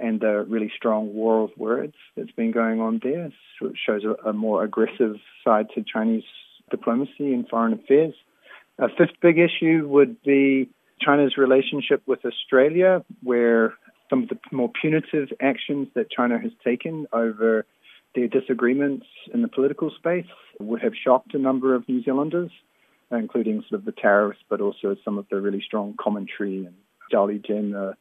and 0.00 0.20
the 0.20 0.44
really 0.48 0.72
strong 0.76 1.14
war 1.14 1.44
of 1.44 1.50
words 1.56 1.94
that's 2.16 2.30
been 2.32 2.50
going 2.50 2.80
on 2.80 3.00
there. 3.02 3.30
Shows 3.86 4.02
a, 4.04 4.28
a 4.28 4.32
more 4.32 4.64
aggressive 4.64 5.16
side 5.44 5.66
to 5.74 5.84
Chinese 5.84 6.24
diplomacy 6.70 7.34
and 7.34 7.46
foreign 7.48 7.74
affairs. 7.74 8.14
A 8.78 8.88
fifth 8.88 9.20
big 9.20 9.38
issue 9.38 9.86
would 9.86 10.22
be 10.22 10.70
China's 11.00 11.36
relationship 11.36 12.02
with 12.06 12.24
Australia, 12.24 13.04
where 13.22 13.74
some 14.08 14.22
of 14.22 14.28
the 14.30 14.38
more 14.50 14.70
punitive 14.80 15.28
actions 15.40 15.88
that 15.94 16.10
China 16.10 16.38
has 16.38 16.52
taken 16.64 17.06
over 17.12 17.66
their 18.14 18.28
disagreements 18.28 19.06
in 19.32 19.42
the 19.42 19.48
political 19.48 19.90
space 19.90 20.26
would 20.58 20.82
have 20.82 20.92
shocked 20.94 21.34
a 21.34 21.38
number 21.38 21.74
of 21.74 21.88
New 21.88 22.02
Zealanders, 22.02 22.50
including 23.10 23.62
sort 23.68 23.80
of 23.80 23.84
the 23.84 23.92
tariffs, 23.92 24.40
but 24.48 24.60
also 24.60 24.96
some 25.04 25.18
of 25.18 25.26
the 25.30 25.40
really 25.40 25.62
strong 25.64 25.94
commentary 26.00 26.66
and 26.66 26.74
Zhao 27.12 27.28
Lijian, 27.28 27.72
the 27.72 27.94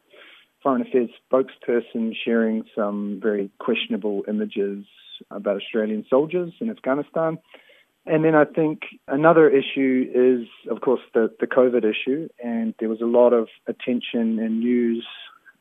foreign 0.62 0.82
affairs 0.82 1.10
spokesperson, 1.32 2.14
sharing 2.26 2.64
some 2.76 3.20
very 3.22 3.50
questionable 3.60 4.24
images 4.28 4.86
about 5.32 5.58
Australian 5.58 6.06
soldiers 6.10 6.52
in 6.60 6.70
Afghanistan. 6.70 7.38
And 8.06 8.24
then 8.24 8.36
I 8.36 8.46
think 8.46 8.82
another 9.08 9.50
issue 9.50 10.10
is, 10.14 10.48
of 10.72 10.82
course, 10.82 11.02
the, 11.14 11.32
the 11.40 11.48
COVID 11.48 11.84
issue. 11.84 12.30
And 12.44 12.74
there 12.80 12.90
was 12.90 13.02
a 13.02 13.06
lot 13.06 13.34
of 13.34 13.48
attention 13.68 14.40
and 14.40 14.60
news 14.60 15.06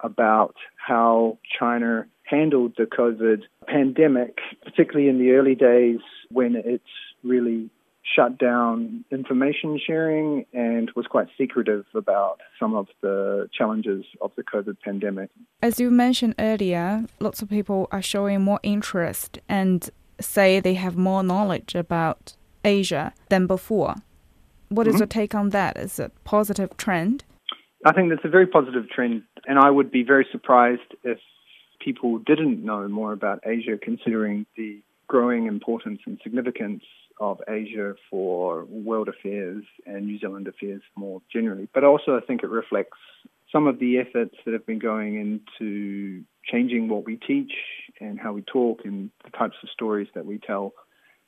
about 0.01 0.55
how 0.77 1.39
China 1.59 2.07
handled 2.23 2.75
the 2.77 2.85
COVID 2.85 3.43
pandemic, 3.67 4.39
particularly 4.65 5.09
in 5.09 5.19
the 5.19 5.33
early 5.33 5.55
days 5.55 5.99
when 6.31 6.55
it 6.57 6.83
really 7.25 7.71
shut 8.15 8.39
down 8.39 9.05
information 9.11 9.79
sharing 9.85 10.47
and 10.53 10.91
was 10.97 11.07
quite 11.07 11.29
secretive 11.37 11.85
about 11.95 12.41
some 12.59 12.75
of 12.75 12.87
the 13.01 13.49
challenges 13.57 14.05
of 14.21 14.31
the 14.37 14.43
COVID 14.43 14.77
pandemic. 14.85 15.31
As 15.63 15.79
you 15.81 15.91
mentioned 15.91 16.35
earlier, 16.39 17.05
lots 17.21 17.43
of 17.43 17.49
people 17.49 17.89
are 17.91 18.03
showing 18.03 18.43
more 18.43 18.61
interest 18.63 19.39
and 19.49 19.91
say 20.21 20.61
they 20.61 20.75
have 20.75 20.97
more 20.97 21.23
knowledge 21.23 21.75
about 21.75 22.35
Asia 22.65 23.13
than 23.29 23.47
before. 23.47 23.97
What 24.69 24.87
is 24.87 24.95
mm-hmm. 24.95 25.01
your 25.01 25.07
take 25.07 25.35
on 25.35 25.51
that? 25.51 25.77
Is 25.77 25.99
it 25.99 26.13
a 26.17 26.29
positive 26.29 26.77
trend? 26.77 27.25
I 27.87 27.93
think 27.93 28.11
that's 28.11 28.25
a 28.25 28.29
very 28.29 28.47
positive 28.47 28.89
trend, 28.91 29.23
and 29.47 29.59
I 29.59 29.71
would 29.71 29.91
be 29.91 30.03
very 30.03 30.27
surprised 30.33 30.95
if 31.05 31.19
people 31.81 32.19
didn't 32.19 32.65
know 32.65 32.87
more 32.89 33.13
about 33.13 33.41
Asia, 33.47 33.79
considering 33.81 34.47
the 34.57 34.83
growing 35.09 35.47
importance 35.47 36.01
and 36.07 36.19
significance 36.23 36.85
of 37.21 37.41
Asia 37.49 37.95
for 38.11 38.65
world 38.67 39.09
affairs 39.09 39.65
and 39.87 40.07
New 40.07 40.19
Zealand 40.19 40.47
affairs 40.47 40.83
more 40.95 41.21
generally. 41.33 41.69
But 41.75 41.85
also, 41.85 42.17
I 42.17 42.21
think 42.21 42.43
it 42.43 42.51
reflects 42.51 42.99
some 43.51 43.67
of 43.67 43.79
the 43.79 43.99
efforts 43.99 44.37
that 44.45 44.53
have 44.53 44.67
been 44.67 44.79
going 44.79 45.17
into 45.17 46.23
changing 46.45 46.89
what 46.89 47.05
we 47.05 47.17
teach 47.17 47.53
and 48.01 48.21
how 48.21 48.33
we 48.33 48.43
talk 48.43 48.83
and 48.85 49.11
the 49.25 49.31
types 49.31 49.57
of 49.63 49.71
stories 49.71 50.09
that 50.15 50.27
we 50.27 50.39
tell 50.39 50.75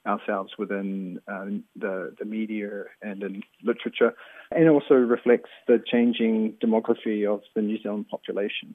ourselves 0.06 0.52
within 0.58 1.20
uh, 1.28 1.46
the, 1.76 2.14
the 2.18 2.24
media 2.24 2.84
and 3.02 3.22
in 3.22 3.42
literature, 3.62 4.14
and 4.50 4.68
also 4.68 4.94
reflects 4.94 5.50
the 5.66 5.82
changing 5.86 6.54
demography 6.62 7.30
of 7.30 7.42
the 7.54 7.60
New 7.60 7.80
Zealand 7.82 8.06
population. 8.08 8.74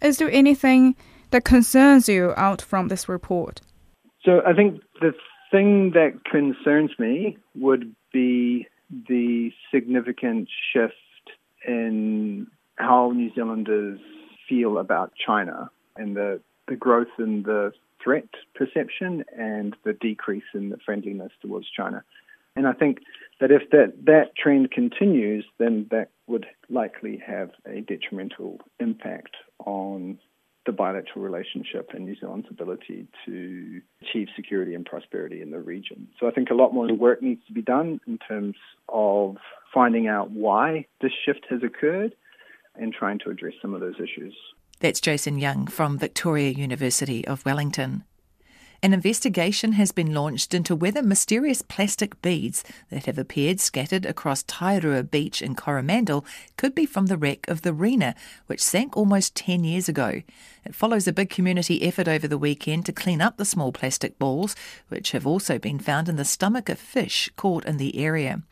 Is 0.00 0.18
there 0.18 0.30
anything 0.30 0.96
that 1.30 1.44
concerns 1.44 2.08
you 2.08 2.32
out 2.36 2.62
from 2.62 2.88
this 2.88 3.08
report? 3.08 3.60
So 4.24 4.40
I 4.46 4.54
think 4.54 4.82
the 5.00 5.12
thing 5.50 5.90
that 5.92 6.24
concerns 6.24 6.90
me 6.98 7.38
would 7.54 7.94
be 8.12 8.66
the 9.08 9.50
significant 9.72 10.48
shift 10.72 10.94
in 11.66 12.46
how 12.76 13.12
New 13.12 13.32
Zealanders 13.34 14.00
feel 14.48 14.78
about 14.78 15.12
China 15.14 15.70
and 15.96 16.16
the, 16.16 16.40
the 16.68 16.76
growth 16.76 17.08
in 17.18 17.42
the 17.42 17.72
threat 18.02 18.28
perception 18.54 19.24
and 19.36 19.76
the 19.84 19.92
decrease 19.92 20.44
in 20.54 20.70
the 20.70 20.76
friendliness 20.84 21.32
towards 21.40 21.66
China. 21.70 22.02
And 22.56 22.66
I 22.66 22.72
think 22.72 22.98
that 23.40 23.50
if 23.50 23.70
that, 23.70 23.94
that 24.04 24.36
trend 24.36 24.70
continues, 24.70 25.44
then 25.58 25.86
that 25.90 26.10
would 26.26 26.46
likely 26.70 27.20
have 27.26 27.50
a 27.66 27.80
detrimental 27.80 28.60
impact 28.78 29.36
on 29.58 30.18
the 30.66 30.72
bilateral 30.72 31.22
relationship 31.22 31.90
and 31.92 32.04
New 32.04 32.16
Zealand's 32.18 32.48
ability 32.50 33.06
to 33.26 33.80
achieve 34.02 34.28
security 34.34 34.74
and 34.74 34.84
prosperity 34.84 35.42
in 35.42 35.50
the 35.50 35.60
region. 35.60 36.08
So 36.18 36.26
I 36.26 36.30
think 36.30 36.50
a 36.50 36.54
lot 36.54 36.72
more 36.72 36.92
work 36.92 37.22
needs 37.22 37.42
to 37.46 37.52
be 37.52 37.62
done 37.62 38.00
in 38.06 38.18
terms 38.18 38.56
of 38.88 39.36
finding 39.72 40.08
out 40.08 40.30
why 40.30 40.86
this 41.00 41.12
shift 41.24 41.46
has 41.50 41.62
occurred 41.62 42.14
and 42.76 42.92
trying 42.92 43.18
to 43.20 43.30
address 43.30 43.54
some 43.60 43.74
of 43.74 43.80
those 43.80 43.96
issues. 43.96 44.34
That's 44.80 45.00
Jason 45.00 45.38
Young 45.38 45.66
from 45.66 45.98
Victoria 45.98 46.50
University 46.50 47.26
of 47.26 47.44
Wellington. 47.44 48.04
An 48.84 48.92
investigation 48.92 49.72
has 49.72 49.92
been 49.92 50.12
launched 50.12 50.52
into 50.52 50.76
whether 50.76 51.02
mysterious 51.02 51.62
plastic 51.62 52.20
beads 52.20 52.62
that 52.90 53.06
have 53.06 53.16
appeared 53.16 53.58
scattered 53.58 54.04
across 54.04 54.42
Tairua 54.42 55.10
Beach 55.10 55.40
in 55.40 55.54
Coromandel 55.54 56.22
could 56.58 56.74
be 56.74 56.84
from 56.84 57.06
the 57.06 57.16
wreck 57.16 57.48
of 57.48 57.62
the 57.62 57.72
Rena, 57.72 58.14
which 58.44 58.62
sank 58.62 58.94
almost 58.94 59.34
10 59.36 59.64
years 59.64 59.88
ago. 59.88 60.20
It 60.66 60.74
follows 60.74 61.08
a 61.08 61.14
big 61.14 61.30
community 61.30 61.82
effort 61.82 62.08
over 62.08 62.28
the 62.28 62.36
weekend 62.36 62.84
to 62.84 62.92
clean 62.92 63.22
up 63.22 63.38
the 63.38 63.46
small 63.46 63.72
plastic 63.72 64.18
balls, 64.18 64.54
which 64.88 65.12
have 65.12 65.26
also 65.26 65.58
been 65.58 65.78
found 65.78 66.10
in 66.10 66.16
the 66.16 66.24
stomach 66.24 66.68
of 66.68 66.78
fish 66.78 67.30
caught 67.36 67.64
in 67.64 67.78
the 67.78 67.96
area. 67.98 68.42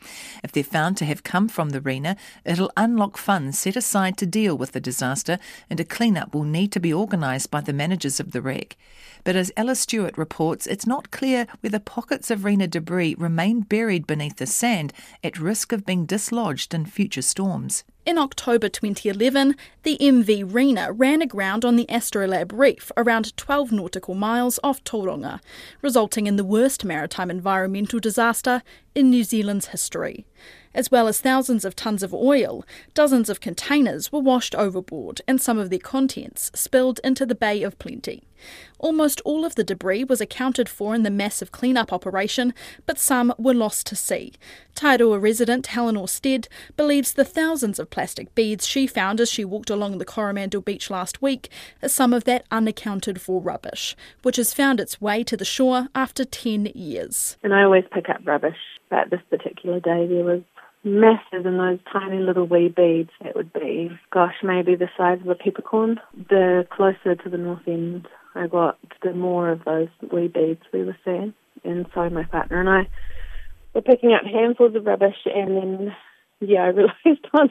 If 0.43 0.51
they're 0.51 0.63
found 0.63 0.97
to 0.97 1.05
have 1.05 1.21
come 1.21 1.47
from 1.47 1.69
the 1.69 1.81
Rena, 1.81 2.15
it'll 2.43 2.71
unlock 2.75 3.17
funds 3.17 3.59
set 3.59 3.75
aside 3.75 4.17
to 4.17 4.25
deal 4.25 4.57
with 4.57 4.71
the 4.71 4.79
disaster, 4.79 5.37
and 5.69 5.79
a 5.79 5.85
clean-up 5.85 6.33
will 6.33 6.43
need 6.43 6.71
to 6.71 6.79
be 6.79 6.93
organised 6.93 7.51
by 7.51 7.61
the 7.61 7.71
managers 7.71 8.19
of 8.19 8.31
the 8.31 8.41
wreck. 8.41 8.77
But 9.23 9.35
as 9.35 9.51
Ella 9.55 9.75
Stewart 9.75 10.17
reports, 10.23 10.67
it's 10.67 10.87
not 10.87 11.11
clear 11.11 11.45
whether 11.59 11.79
pockets 11.79 12.31
of 12.31 12.45
Rena 12.45 12.65
debris 12.65 13.13
remain 13.17 13.59
buried 13.59 14.07
beneath 14.07 14.37
the 14.37 14.45
sand 14.45 14.93
at 15.21 15.37
risk 15.37 15.73
of 15.73 15.85
being 15.85 16.05
dislodged 16.05 16.73
in 16.73 16.85
future 16.85 17.21
storms. 17.21 17.83
In 18.05 18.17
October 18.17 18.69
2011, 18.69 19.55
the 19.83 19.97
MV 19.99 20.53
Rena 20.53 20.93
ran 20.93 21.21
aground 21.21 21.65
on 21.65 21.75
the 21.75 21.85
Astrolabe 21.89 22.53
Reef 22.53 22.89
around 22.95 23.35
12 23.35 23.73
nautical 23.73 24.15
miles 24.15 24.61
off 24.63 24.81
Tauranga, 24.85 25.41
resulting 25.81 26.25
in 26.25 26.37
the 26.37 26.45
worst 26.45 26.85
maritime 26.85 27.29
environmental 27.29 27.99
disaster 27.99 28.61
in 28.95 29.09
New 29.09 29.25
Zealand's 29.25 29.67
history. 29.67 30.25
As 30.75 30.89
well 30.89 31.07
as 31.07 31.21
thousands 31.21 31.65
of 31.65 31.75
tons 31.75 32.03
of 32.03 32.13
oil, 32.13 32.65
dozens 32.93 33.29
of 33.29 33.39
containers 33.39 34.11
were 34.11 34.19
washed 34.19 34.55
overboard 34.55 35.21
and 35.27 35.39
some 35.39 35.59
of 35.59 35.69
their 35.69 35.79
contents 35.79 36.51
spilled 36.55 36.99
into 37.03 37.25
the 37.25 37.35
Bay 37.35 37.63
of 37.63 37.77
Plenty. 37.77 38.23
Almost 38.79 39.21
all 39.23 39.45
of 39.45 39.55
the 39.55 39.63
debris 39.63 40.03
was 40.03 40.19
accounted 40.19 40.67
for 40.67 40.93
in 40.93 41.03
the 41.03 41.09
massive 41.09 41.51
clean-up 41.51 41.93
operation, 41.93 42.53
but 42.85 42.99
some 42.99 43.33
were 43.37 43.53
lost 43.53 43.87
to 43.87 43.95
sea. 43.95 44.33
Tairua 44.75 45.21
resident 45.21 45.67
Helen 45.67 46.05
Stead 46.07 46.47
believes 46.75 47.13
the 47.13 47.23
thousands 47.23 47.79
of 47.79 47.89
plastic 47.89 48.33
beads 48.35 48.67
she 48.67 48.87
found 48.87 49.21
as 49.21 49.31
she 49.31 49.45
walked 49.45 49.69
along 49.69 49.97
the 49.97 50.05
Coromandel 50.05 50.61
beach 50.61 50.89
last 50.89 51.21
week 51.21 51.49
are 51.81 51.87
some 51.89 52.11
of 52.13 52.25
that 52.25 52.45
unaccounted 52.51 53.21
for 53.21 53.39
rubbish, 53.39 53.95
which 54.23 54.37
has 54.37 54.53
found 54.53 54.79
its 54.79 54.99
way 54.99 55.23
to 55.23 55.37
the 55.37 55.45
shore 55.45 55.87
after 55.95 56.25
10 56.25 56.71
years. 56.73 57.37
And 57.43 57.53
I 57.53 57.63
always 57.63 57.85
pick 57.93 58.09
up 58.09 58.21
rubbish, 58.25 58.57
but 58.89 59.09
this 59.09 59.21
particular 59.29 59.79
day 59.79 60.07
there 60.07 60.25
was 60.25 60.41
massive 60.83 61.45
in 61.45 61.57
those 61.57 61.79
tiny 61.91 62.19
little 62.19 62.45
wee 62.45 62.69
beads 62.69 63.11
that 63.23 63.35
would 63.35 63.53
be, 63.53 63.89
gosh, 64.11 64.35
maybe 64.43 64.75
the 64.75 64.89
size 64.97 65.19
of 65.21 65.27
a 65.27 65.35
peppercorn. 65.35 65.99
The 66.29 66.67
closer 66.69 67.15
to 67.15 67.29
the 67.29 67.37
north 67.37 67.67
end 67.67 68.07
I 68.35 68.47
got, 68.47 68.77
the 69.01 69.13
more 69.13 69.49
of 69.49 69.63
those 69.65 69.89
wee 70.11 70.27
beads 70.27 70.61
we 70.73 70.83
were 70.83 70.97
seeing. 71.05 71.33
And 71.63 71.85
so 71.93 72.09
my 72.09 72.23
partner 72.23 72.59
and 72.59 72.69
I 72.69 72.87
were 73.73 73.81
picking 73.81 74.13
up 74.13 74.23
handfuls 74.23 74.75
of 74.75 74.85
rubbish 74.85 75.15
and 75.25 75.57
then 75.57 75.95
yeah, 76.39 76.63
I 76.63 76.67
realised 76.67 77.25
I 77.33 77.43
was 77.43 77.49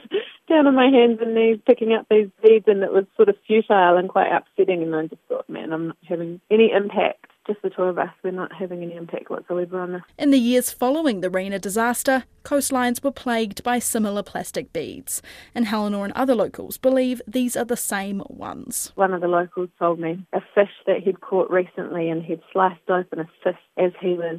down 0.49 0.67
on 0.67 0.75
my 0.75 0.87
hands 0.87 1.19
and 1.21 1.35
knees 1.35 1.59
picking 1.67 1.95
up 1.95 2.07
these 2.11 2.29
beads 2.43 2.67
and 2.69 2.83
it 2.83 2.93
was 2.93 3.05
sort 3.17 3.29
of 3.29 3.37
futile 3.47 3.97
and 3.97 4.09
quite 4.09 4.33
upsetting 4.33 4.83
and 4.83 4.95
I 4.95 5.07
just 5.07 5.23
thought, 5.29 5.49
man, 5.49 5.73
I'm 5.73 5.89
not 5.89 5.97
having 6.09 6.41
any 6.51 6.71
impact. 6.75 7.27
Just 7.47 7.61
the 7.63 7.71
two 7.71 7.83
of 7.83 7.99
us, 7.99 8.11
we're 8.23 8.31
not 8.31 8.53
having 8.53 8.83
any 8.83 8.95
impact 8.95 9.29
whatsoever 9.29 9.81
on 9.81 9.95
this. 9.95 10.03
In 10.17 10.31
the 10.31 10.39
years 10.39 10.71
following 10.71 11.21
the 11.21 11.31
Rena 11.31 11.59
disaster, 11.59 12.23
coastlines 12.45 13.03
were 13.03 13.11
plagued 13.11 13.65
by 13.65 13.81
similar 13.81 14.23
plastic 14.23 14.73
beads, 14.73 15.23
and 15.53 15.67
Helenor 15.67 16.05
and 16.05 16.13
other 16.13 16.37
locals 16.37 16.79
believe 16.79 17.21
these 17.27 17.57
are 17.57 17.65
the 17.65 17.77
same 17.77 18.23
ones. 18.29 18.93
One 18.95 19.13
of 19.13 19.21
the 19.21 19.29
locals 19.29 19.71
told 19.79 19.99
me 19.99 20.25
a 20.33 20.41
fish 20.55 20.71
that 20.87 21.03
he'd 21.03 21.21
caught 21.21 21.51
recently 21.51 22.11
and 22.11 22.23
he'd 22.23 22.43
sliced 22.53 22.89
open 22.89 23.19
a 23.19 23.29
cyst 23.43 23.59
as 23.77 23.91
he 24.01 24.15
was 24.15 24.39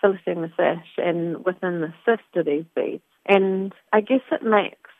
filleting 0.00 0.42
the 0.42 0.52
fish, 0.56 0.86
and 0.98 1.44
within 1.44 1.80
the 1.80 1.92
cyst 2.04 2.22
are 2.36 2.44
these 2.44 2.66
beads. 2.76 3.02
And 3.26 3.72
I 3.92 4.00
guess 4.00 4.20
it 4.30 4.44
makes 4.44 4.90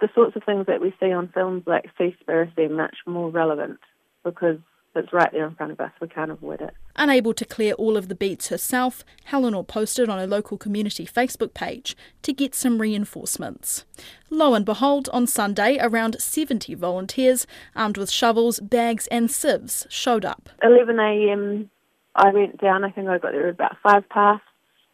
the 0.00 0.08
sorts 0.14 0.36
of 0.36 0.44
things 0.44 0.66
that 0.66 0.80
we 0.80 0.94
see 1.00 1.12
on 1.12 1.28
films 1.34 1.64
like 1.66 1.90
Seaspiracy 1.98 2.70
much 2.70 2.96
more 3.06 3.30
relevant 3.30 3.80
because 4.24 4.58
it's 4.94 5.12
right 5.12 5.30
there 5.32 5.46
in 5.46 5.54
front 5.54 5.72
of 5.72 5.80
us. 5.80 5.92
We 6.00 6.08
can't 6.08 6.30
avoid 6.30 6.60
it. 6.60 6.74
Unable 6.96 7.32
to 7.34 7.44
clear 7.44 7.74
all 7.74 7.96
of 7.96 8.08
the 8.08 8.14
beats 8.14 8.48
herself, 8.48 9.04
Helenor 9.28 9.66
posted 9.66 10.08
on 10.08 10.18
a 10.18 10.26
local 10.26 10.58
community 10.58 11.06
Facebook 11.06 11.54
page 11.54 11.96
to 12.22 12.32
get 12.32 12.54
some 12.54 12.80
reinforcements. 12.80 13.84
Lo 14.28 14.54
and 14.54 14.64
behold, 14.64 15.08
on 15.12 15.26
Sunday, 15.26 15.78
around 15.80 16.20
70 16.20 16.74
volunteers 16.74 17.46
armed 17.74 17.96
with 17.96 18.10
shovels, 18.10 18.60
bags, 18.60 19.06
and 19.08 19.30
sieves 19.30 19.86
showed 19.88 20.24
up. 20.24 20.48
11 20.62 20.98
a.m. 20.98 21.70
I 22.14 22.30
went 22.30 22.60
down, 22.60 22.84
I 22.84 22.90
think 22.90 23.08
I 23.08 23.18
got 23.18 23.32
there 23.32 23.48
about 23.48 23.76
five 23.82 24.08
past 24.08 24.42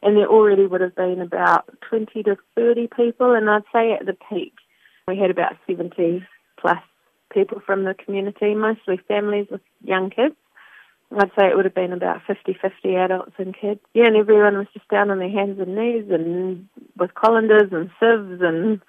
and 0.03 0.17
there 0.17 0.29
already 0.29 0.67
would 0.67 0.81
have 0.81 0.95
been 0.95 1.21
about 1.21 1.69
20 1.89 2.23
to 2.25 2.37
30 2.55 2.89
people, 2.97 3.35
and 3.35 3.49
I'd 3.49 3.63
say 3.73 3.93
at 3.93 4.07
the 4.07 4.17
peak 4.29 4.53
we 5.09 5.19
had 5.19 5.31
about 5.31 5.55
70 5.67 6.25
plus 6.61 6.79
people 7.37 7.61
from 7.64 7.85
the 7.85 7.92
community, 7.92 8.55
mostly 8.55 8.99
families 9.07 9.46
with 9.51 9.61
young 9.85 10.09
kids. 10.09 10.35
I'd 11.16 11.31
say 11.38 11.46
it 11.46 11.55
would 11.55 11.66
have 11.66 11.75
been 11.75 11.92
about 11.92 12.22
50-50 12.29 12.96
adults 12.96 13.33
and 13.38 13.55
kids. 13.55 13.81
Yeah, 13.94 14.07
and 14.07 14.16
everyone 14.16 14.57
was 14.57 14.66
just 14.72 14.88
down 14.88 15.11
on 15.11 15.18
their 15.18 15.31
hands 15.31 15.61
and 15.61 15.77
knees 15.77 16.07
and 16.11 16.66
with 16.96 17.14
colanders 17.14 17.70
and 17.70 17.90
sieves 18.01 18.40
and 18.40 18.81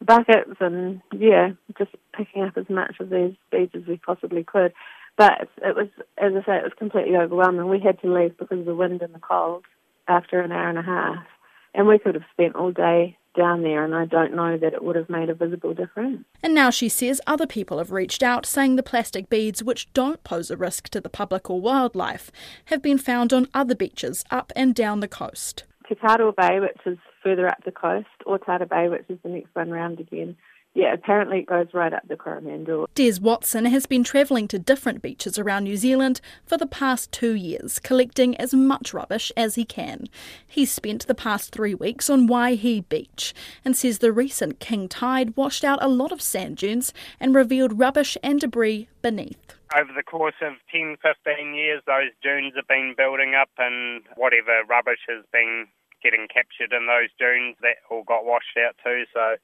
buckets 0.00 0.56
and, 0.60 1.02
yeah, 1.12 1.50
just 1.76 1.90
picking 2.16 2.44
up 2.44 2.56
as 2.56 2.70
much 2.70 2.94
of 3.00 3.10
these 3.10 3.34
beads 3.50 3.72
as 3.74 3.86
we 3.86 3.96
possibly 3.96 4.44
could. 4.44 4.72
But 5.16 5.48
it 5.58 5.74
was, 5.74 5.88
as 6.16 6.32
I 6.34 6.46
say, 6.46 6.56
it 6.56 6.62
was 6.62 6.72
completely 6.78 7.16
overwhelming. 7.16 7.68
We 7.68 7.80
had 7.80 8.00
to 8.02 8.14
leave 8.14 8.38
because 8.38 8.60
of 8.60 8.64
the 8.64 8.74
wind 8.74 9.02
and 9.02 9.12
the 9.12 9.18
cold 9.18 9.64
after 10.06 10.40
an 10.40 10.52
hour 10.52 10.68
and 10.68 10.78
a 10.78 10.82
half. 10.82 11.26
And 11.74 11.86
we 11.86 11.98
could 11.98 12.14
have 12.14 12.24
spent 12.32 12.54
all 12.54 12.70
day 12.70 13.18
down 13.38 13.62
there, 13.62 13.84
and 13.84 13.94
I 13.94 14.04
don't 14.04 14.34
know 14.34 14.58
that 14.58 14.74
it 14.74 14.82
would 14.82 14.96
have 14.96 15.08
made 15.08 15.30
a 15.30 15.34
visible 15.34 15.72
difference. 15.72 16.24
And 16.42 16.54
now 16.54 16.70
she 16.70 16.88
says 16.88 17.20
other 17.26 17.46
people 17.46 17.78
have 17.78 17.92
reached 17.92 18.22
out 18.22 18.44
saying 18.44 18.76
the 18.76 18.82
plastic 18.82 19.30
beads, 19.30 19.62
which 19.62 19.90
don't 19.92 20.22
pose 20.24 20.50
a 20.50 20.56
risk 20.56 20.88
to 20.90 21.00
the 21.00 21.08
public 21.08 21.48
or 21.48 21.60
wildlife, 21.60 22.30
have 22.66 22.82
been 22.82 22.98
found 22.98 23.32
on 23.32 23.48
other 23.54 23.74
beaches 23.74 24.24
up 24.30 24.52
and 24.56 24.74
down 24.74 25.00
the 25.00 25.08
coast. 25.08 25.64
Te 25.88 25.94
Bay, 26.36 26.60
which 26.60 26.80
is 26.84 26.98
further 27.22 27.48
up 27.48 27.64
the 27.64 27.72
coast, 27.72 28.08
or 28.26 28.38
Tata 28.38 28.66
Bay, 28.66 28.88
which 28.88 29.04
is 29.08 29.18
the 29.22 29.30
next 29.30 29.54
one 29.54 29.70
round 29.70 30.00
again, 30.00 30.36
yeah, 30.78 30.92
apparently 30.92 31.40
it 31.40 31.46
goes 31.46 31.66
right 31.74 31.92
up 31.92 32.06
the 32.06 32.16
Coromandel. 32.16 32.88
Des 32.94 33.18
Watson 33.20 33.64
has 33.64 33.84
been 33.84 34.04
travelling 34.04 34.46
to 34.46 34.60
different 34.60 35.02
beaches 35.02 35.36
around 35.36 35.64
New 35.64 35.76
Zealand 35.76 36.20
for 36.46 36.56
the 36.56 36.68
past 36.68 37.10
two 37.10 37.34
years, 37.34 37.80
collecting 37.80 38.36
as 38.36 38.54
much 38.54 38.94
rubbish 38.94 39.32
as 39.36 39.56
he 39.56 39.64
can. 39.64 40.06
He's 40.46 40.70
spent 40.70 41.08
the 41.08 41.16
past 41.16 41.50
three 41.50 41.74
weeks 41.74 42.08
on 42.08 42.28
Waihi 42.28 42.88
Beach 42.88 43.34
and 43.64 43.76
says 43.76 43.98
the 43.98 44.12
recent 44.12 44.60
king 44.60 44.86
tide 44.86 45.36
washed 45.36 45.64
out 45.64 45.82
a 45.82 45.88
lot 45.88 46.12
of 46.12 46.22
sand 46.22 46.58
dunes 46.58 46.94
and 47.18 47.34
revealed 47.34 47.80
rubbish 47.80 48.16
and 48.22 48.38
debris 48.38 48.88
beneath. 49.02 49.56
Over 49.76 49.90
the 49.92 50.04
course 50.04 50.38
of 50.40 50.52
10, 50.70 50.96
15 51.02 51.54
years, 51.54 51.82
those 51.88 52.14
dunes 52.22 52.52
have 52.54 52.68
been 52.68 52.94
building 52.96 53.34
up 53.34 53.50
and 53.58 54.02
whatever 54.14 54.62
rubbish 54.68 55.00
has 55.08 55.24
been 55.32 55.66
getting 56.04 56.28
captured 56.32 56.72
in 56.72 56.86
those 56.86 57.10
dunes, 57.18 57.56
that 57.62 57.82
all 57.90 58.04
got 58.04 58.24
washed 58.24 58.56
out 58.56 58.76
too. 58.84 59.02
So 59.12 59.34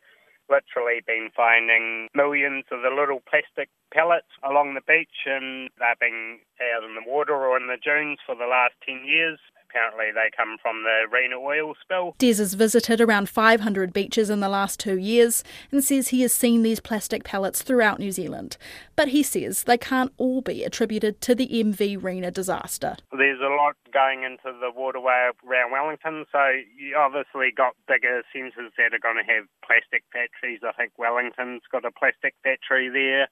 literally 0.48 1.00
been 1.06 1.30
finding 1.34 2.08
millions 2.14 2.64
of 2.70 2.82
the 2.82 2.90
little 2.90 3.22
plastic 3.28 3.68
pellets 3.92 4.30
along 4.42 4.74
the 4.74 4.84
beach 4.86 5.24
and 5.26 5.70
they've 5.78 6.00
been 6.00 6.38
out 6.74 6.84
in 6.84 6.94
the 6.94 7.06
water 7.06 7.34
or 7.34 7.56
in 7.56 7.66
the 7.66 7.78
dunes 7.80 8.18
for 8.26 8.34
the 8.34 8.46
last 8.46 8.74
10 8.86 9.04
years. 9.04 9.38
Apparently, 9.74 10.12
they 10.14 10.30
come 10.36 10.56
from 10.62 10.84
the 10.84 11.06
Rena 11.10 11.36
oil 11.36 11.74
spill. 11.82 12.14
Des 12.18 12.36
has 12.36 12.54
visited 12.54 13.00
around 13.00 13.28
500 13.28 13.92
beaches 13.92 14.30
in 14.30 14.38
the 14.38 14.48
last 14.48 14.78
two 14.78 14.96
years 14.96 15.42
and 15.72 15.82
says 15.82 16.08
he 16.08 16.22
has 16.22 16.32
seen 16.32 16.62
these 16.62 16.78
plastic 16.78 17.24
pellets 17.24 17.60
throughout 17.60 17.98
New 17.98 18.12
Zealand. 18.12 18.56
But 18.94 19.08
he 19.08 19.24
says 19.24 19.64
they 19.64 19.76
can't 19.76 20.12
all 20.16 20.42
be 20.42 20.62
attributed 20.62 21.20
to 21.22 21.34
the 21.34 21.48
MV 21.48 22.00
Rena 22.04 22.30
disaster. 22.30 22.96
There's 23.10 23.40
a 23.40 23.52
lot 23.52 23.74
going 23.92 24.22
into 24.22 24.56
the 24.60 24.70
waterway 24.70 25.30
around 25.44 25.72
Wellington, 25.72 26.26
so 26.30 26.52
you 26.78 26.94
obviously 26.96 27.50
got 27.50 27.74
bigger 27.88 28.22
centres 28.32 28.70
that 28.78 28.94
are 28.94 29.02
going 29.02 29.16
to 29.16 29.32
have 29.32 29.46
plastic 29.66 30.04
factories. 30.12 30.60
I 30.62 30.70
think 30.72 30.92
Wellington's 30.98 31.62
got 31.72 31.84
a 31.84 31.90
plastic 31.90 32.34
factory 32.44 32.88
there. 32.88 33.26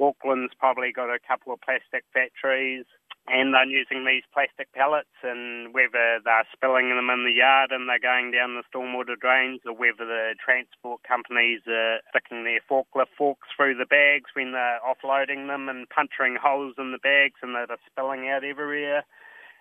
Auckland's 0.00 0.54
probably 0.58 0.92
got 0.92 1.10
a 1.10 1.18
couple 1.18 1.52
of 1.52 1.60
plastic 1.60 2.04
factories. 2.14 2.84
And 3.30 3.54
they're 3.54 3.64
using 3.64 4.04
these 4.04 4.26
plastic 4.34 4.72
pellets 4.74 5.14
and 5.22 5.72
whether 5.72 6.18
they're 6.24 6.50
spilling 6.52 6.90
them 6.90 7.10
in 7.10 7.24
the 7.24 7.32
yard 7.32 7.70
and 7.70 7.88
they're 7.88 8.02
going 8.02 8.30
down 8.34 8.58
the 8.58 8.66
stormwater 8.66 9.14
drains 9.14 9.60
or 9.64 9.72
whether 9.72 10.02
the 10.04 10.34
transport 10.42 11.00
companies 11.06 11.62
are 11.70 12.02
sticking 12.10 12.42
their 12.42 12.58
forklift 12.66 13.14
forks 13.16 13.48
through 13.54 13.78
the 13.78 13.86
bags 13.86 14.34
when 14.34 14.52
they're 14.52 14.82
offloading 14.82 15.46
them 15.46 15.68
and 15.68 15.88
puncturing 15.88 16.34
holes 16.34 16.74
in 16.76 16.90
the 16.90 16.98
bags 16.98 17.38
and 17.42 17.54
they're 17.54 17.70
spilling 17.86 18.28
out 18.28 18.42
everywhere. 18.42 19.04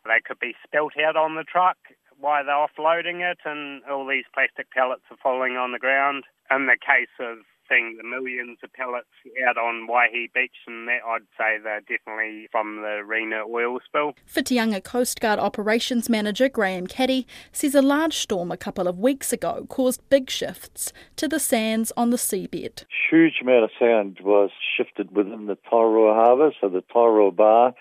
They 0.06 0.20
could 0.26 0.40
be 0.40 0.58
spilt 0.66 0.98
out 0.98 1.16
on 1.16 1.36
the 1.36 1.46
truck 1.46 1.78
while 2.20 2.44
they're 2.44 2.56
offloading 2.56 3.22
it 3.22 3.40
and 3.46 3.84
all 3.86 4.08
these 4.08 4.26
plastic 4.34 4.72
pellets 4.72 5.06
are 5.12 5.22
falling 5.22 5.58
on 5.58 5.72
the 5.72 5.80
ground. 5.80 6.24
In 6.50 6.66
the 6.66 6.78
case 6.82 7.14
of 7.20 7.46
seeing 7.70 7.98
the 7.98 8.08
millions 8.08 8.58
of 8.64 8.74
pellets 8.74 9.08
out 9.48 9.58
on 9.58 9.88
Waihi 9.88 10.32
Beach, 10.34 10.56
and 10.68 10.88
that 10.88 11.00
I'd 11.06 11.22
say 11.38 11.58
they're 11.64 11.82
definitely 11.82 12.48
from 12.52 12.78
the 12.78 13.04
Rena 13.06 13.44
oil 13.48 13.80
spill. 13.86 14.14
Whitianga 14.34 14.84
Coast 14.84 15.20
Guard 15.20 15.40
Operations 15.40 16.10
Manager 16.10 16.50
Graham 16.50 16.88
Caddy 16.88 17.28
says 17.52 17.76
a 17.76 17.82
large 17.82 18.18
storm 18.18 18.52
a 18.52 18.58
couple 18.58 18.88
of 18.88 18.98
weeks 18.98 19.32
ago 19.32 19.66
caused 19.70 20.08
big 20.10 20.30
shifts 20.30 20.92
to 21.16 21.28
the 21.28 21.40
sands 21.40 21.92
on 21.96 22.10
the 22.10 22.18
seabed. 22.18 22.86
Huge 23.10 23.40
amount 23.42 23.64
of 23.64 23.70
sand 23.80 24.20
was 24.24 24.50
shifted 24.78 25.16
within 25.16 25.46
the 25.46 25.58
Tairua 25.72 26.16
Harbour, 26.16 26.52
so 26.60 26.70
the 26.70 26.84
Tairua 26.94 27.36
Bar 27.36 27.74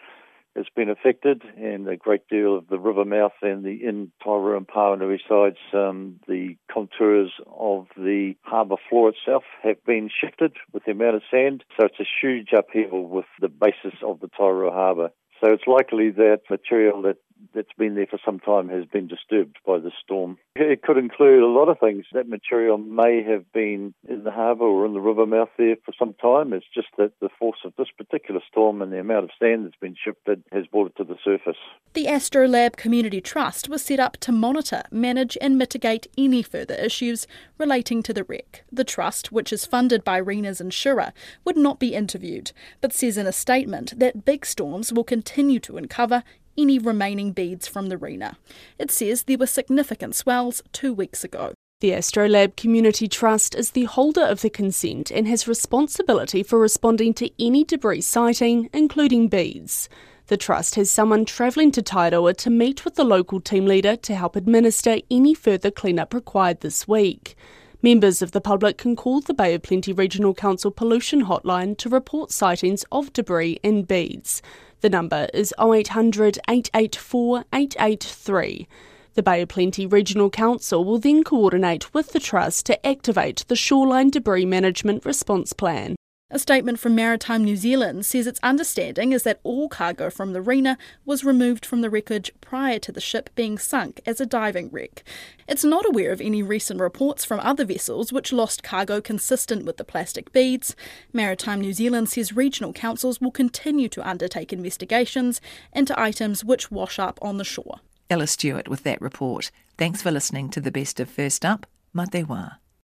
has 0.59 0.67
been 0.75 0.91
affected, 0.91 1.43
and 1.57 1.89
a 1.89 1.97
great 1.97 2.29
deal 2.29 2.59
of 2.59 2.69
the 2.69 2.79
river 2.79 3.05
mouth 3.05 3.33
and 3.43 3.65
the 3.65 3.85
in 3.85 4.11
Tairua 4.25 4.57
and 4.57 4.67
Pauanui 4.67 5.19
sides, 5.29 5.57
um, 5.73 6.21
the 6.29 6.57
contours 6.71 7.33
of 7.47 7.87
the 7.97 8.35
harbour 8.43 8.77
floor 8.89 9.11
itself 9.11 9.45
have 9.63 9.83
been 9.85 10.11
shifted 10.21 10.57
with 10.73 10.85
the 10.85 10.91
amount 10.91 11.17
of 11.17 11.23
sand. 11.31 11.65
So 11.79 11.87
it's 11.87 12.01
a 12.01 12.07
huge 12.21 12.49
upheaval 12.53 13.09
with 13.09 13.27
the 13.41 13.49
basis 13.49 13.99
of 14.03 14.21
the 14.21 14.29
Tairua 14.29 14.73
harbour. 14.73 15.11
So 15.41 15.53
it's 15.53 15.67
likely 15.67 16.11
that 16.11 16.41
material 16.51 17.03
that 17.03 17.17
that's 17.55 17.73
been 17.79 17.95
there 17.95 18.07
for 18.07 18.19
some 18.25 18.41
time 18.41 18.69
has 18.69 18.85
been 18.87 19.07
disturbed 19.07 19.59
by 19.67 19.79
the 19.79 19.93
storm. 20.03 20.39
It 20.57 20.83
could 20.83 20.99
include 20.99 21.43
a 21.43 21.47
lot 21.47 21.69
of 21.69 21.79
things. 21.79 22.07
That 22.13 22.29
material 22.29 22.79
may 22.79 23.23
have 23.23 23.51
been 23.53 23.95
in 24.09 24.25
the 24.25 24.31
harbour 24.31 24.65
or 24.65 24.87
in 24.87 24.93
the 24.93 25.01
river 25.01 25.27
mouth 25.27 25.51
there 25.57 25.77
for 25.85 25.93
some 25.99 26.15
time. 26.15 26.53
It's 26.53 26.67
just 26.75 26.89
that 26.99 27.13
the 27.21 27.29
force 27.39 27.59
of 27.65 27.73
this 27.79 27.89
particular 27.97 28.41
storm 28.51 28.83
and 28.83 28.93
the 28.93 29.01
amount 29.01 29.25
of 29.25 29.31
sand 29.41 29.67
that's 29.67 29.77
been 29.81 29.97
shifted 30.03 30.43
has 30.53 30.67
brought 30.67 30.91
it 30.91 30.97
to 30.97 31.05
the 31.05 31.17
surface. 31.25 31.57
The 31.99 32.07
Astrolabe 32.07 32.77
Community 32.77 33.21
Trust 33.21 33.69
was 33.69 33.83
set 33.83 33.99
up 33.99 34.19
to 34.19 34.31
monitor, 34.31 34.85
manage, 34.93 35.37
and 35.41 35.59
mitigate 35.59 36.07
any 36.17 36.45
further 36.45 36.77
issues 36.77 37.27
relating 37.59 38.05
to 38.05 38.15
the 38.15 38.23
wreck. 38.23 38.63
The 38.71 38.85
trust, 38.85 39.33
which 39.33 39.53
is 39.53 39.67
funded 39.67 40.05
by 40.05 40.19
Rena's 40.19 40.61
insurer, 40.61 41.13
would 41.45 41.57
not 41.57 41.81
be 41.81 41.97
interviewed, 41.97 42.53
but 42.81 42.93
says 42.93 43.19
in 43.19 43.27
a 43.27 43.33
statement 43.33 43.99
that 43.99 44.25
big 44.25 44.47
storms 44.47 44.93
will 44.93 45.03
continue 45.03 45.59
to 45.59 45.77
uncover 45.77 46.23
any 46.57 46.79
remaining 46.79 47.33
beads 47.33 47.67
from 47.67 47.89
the 47.89 47.99
Rena. 47.99 48.39
It 48.79 48.93
says 48.93 49.25
there 49.25 49.37
were 49.37 49.49
significant 49.49 50.15
swells 50.15 50.63
two 50.71 50.95
weeks 50.95 51.25
ago. 51.25 51.53
The 51.81 51.95
Astrolabe 51.95 52.55
Community 52.55 53.09
Trust 53.09 53.57
is 53.57 53.73
the 53.73 53.87
holder 53.87 54.23
of 54.23 54.43
the 54.43 54.51
consent 54.51 55.11
and 55.11 55.27
has 55.27 55.49
responsibility 55.49 56.45
for 56.45 56.61
responding 56.61 57.13
to 57.15 57.45
any 57.45 57.65
debris 57.65 58.03
sighting, 58.03 58.71
including 58.73 59.27
beads. 59.27 59.89
The 60.29 60.37
Trust 60.37 60.75
has 60.75 60.91
someone 60.91 61.25
travelling 61.25 61.73
to 61.73 61.83
Tairua 61.83 62.37
to 62.37 62.51
meet 62.51 62.85
with 62.85 62.97
the 62.97 63.05
local 63.05 63.41
team 63.41 63.65
leader 63.65 63.97
to 63.97 64.15
help 64.15 64.37
administer 64.37 64.99
any 65.11 65.33
further 65.33 65.71
cleanup 65.71 66.13
required 66.13 66.61
this 66.61 66.87
week. 66.87 67.35
Members 67.81 68.21
of 68.21 68.33
the 68.33 68.41
public 68.43 68.77
can 68.77 68.95
call 68.95 69.23
the 69.23 69.33
Bay 69.33 69.55
of 69.55 69.63
Plenty 69.63 69.91
Regional 69.95 70.35
Council 70.35 70.71
Pollution 70.71 71.25
Hotline 71.25 71.79
to 71.79 71.89
report 71.89 72.31
sightings 72.31 72.85
of 72.93 73.11
debris 73.15 73.59
and 73.65 73.89
beads. 73.89 74.43
The 74.83 74.91
number 74.91 75.29
is 75.33 75.55
0800 75.59 76.39
884 76.47 77.45
883. 77.51 78.69
The 79.15 79.23
Bay 79.23 79.41
of 79.41 79.49
Plenty 79.49 79.87
Regional 79.87 80.29
Council 80.29 80.85
will 80.85 80.99
then 80.99 81.25
coordinate 81.25 81.95
with 81.95 82.13
the 82.13 82.21
Trust 82.21 82.67
to 82.67 82.87
activate 82.87 83.47
the 83.49 83.57
Shoreline 83.57 84.11
Debris 84.11 84.45
Management 84.45 85.07
Response 85.07 85.55
Plan. 85.55 85.97
A 86.31 86.39
statement 86.39 86.79
from 86.79 86.95
Maritime 86.95 87.43
New 87.43 87.57
Zealand 87.57 88.05
says 88.05 88.27
its 88.27 88.39
understanding 88.43 89.13
is 89.13 89.23
that 89.23 89.41
all 89.45 89.67
cargo 89.67 90.11
from 90.11 90.35
the 90.35 90.43
Rena 90.43 90.77
was 91.07 91.25
removed 91.25 91.65
from 91.65 91.81
the 91.81 91.89
wreckage 91.89 92.31
prior 92.43 92.79
to 92.81 92.93
the 92.93 93.01
ship 93.01 93.31
being 93.35 93.57
sunk 93.57 94.03
as 94.05 94.21
a 94.21 94.27
diving 94.27 94.69
wreck. 94.69 95.05
It's 95.49 95.65
not 95.65 95.87
aware 95.89 96.13
of 96.13 96.21
any 96.21 96.43
recent 96.43 96.81
reports 96.81 97.25
from 97.25 97.41
other 97.41 97.65
vessels 97.65 98.13
which 98.13 98.31
lost 98.31 98.63
cargo 98.63 99.01
consistent 99.01 99.65
with 99.65 99.79
the 99.79 99.85
plastic 99.85 100.31
beads. 100.31 100.77
Maritime 101.15 101.63
New 101.63 101.73
Zealand 101.73 102.11
says 102.11 102.35
regional 102.35 102.75
councils 102.75 103.23
will 103.23 103.31
continue 103.31 103.89
to 103.89 104.07
undertake 104.07 104.53
investigations 104.53 105.41
into 105.73 105.99
items 105.99 106.45
which 106.45 106.71
wash 106.71 106.99
up 106.99 107.19
on 107.23 107.39
the 107.39 107.45
shore. 107.45 107.81
Ella 108.11 108.27
Stewart 108.27 108.69
with 108.69 108.83
that 108.83 109.01
report. 109.01 109.51
Thanks 109.79 110.03
for 110.03 110.11
listening 110.11 110.51
to 110.51 110.61
the 110.61 110.71
best 110.71 111.01
of 111.01 111.09
First 111.09 111.47
Up. 111.47 111.67
Matewa. 111.97 112.57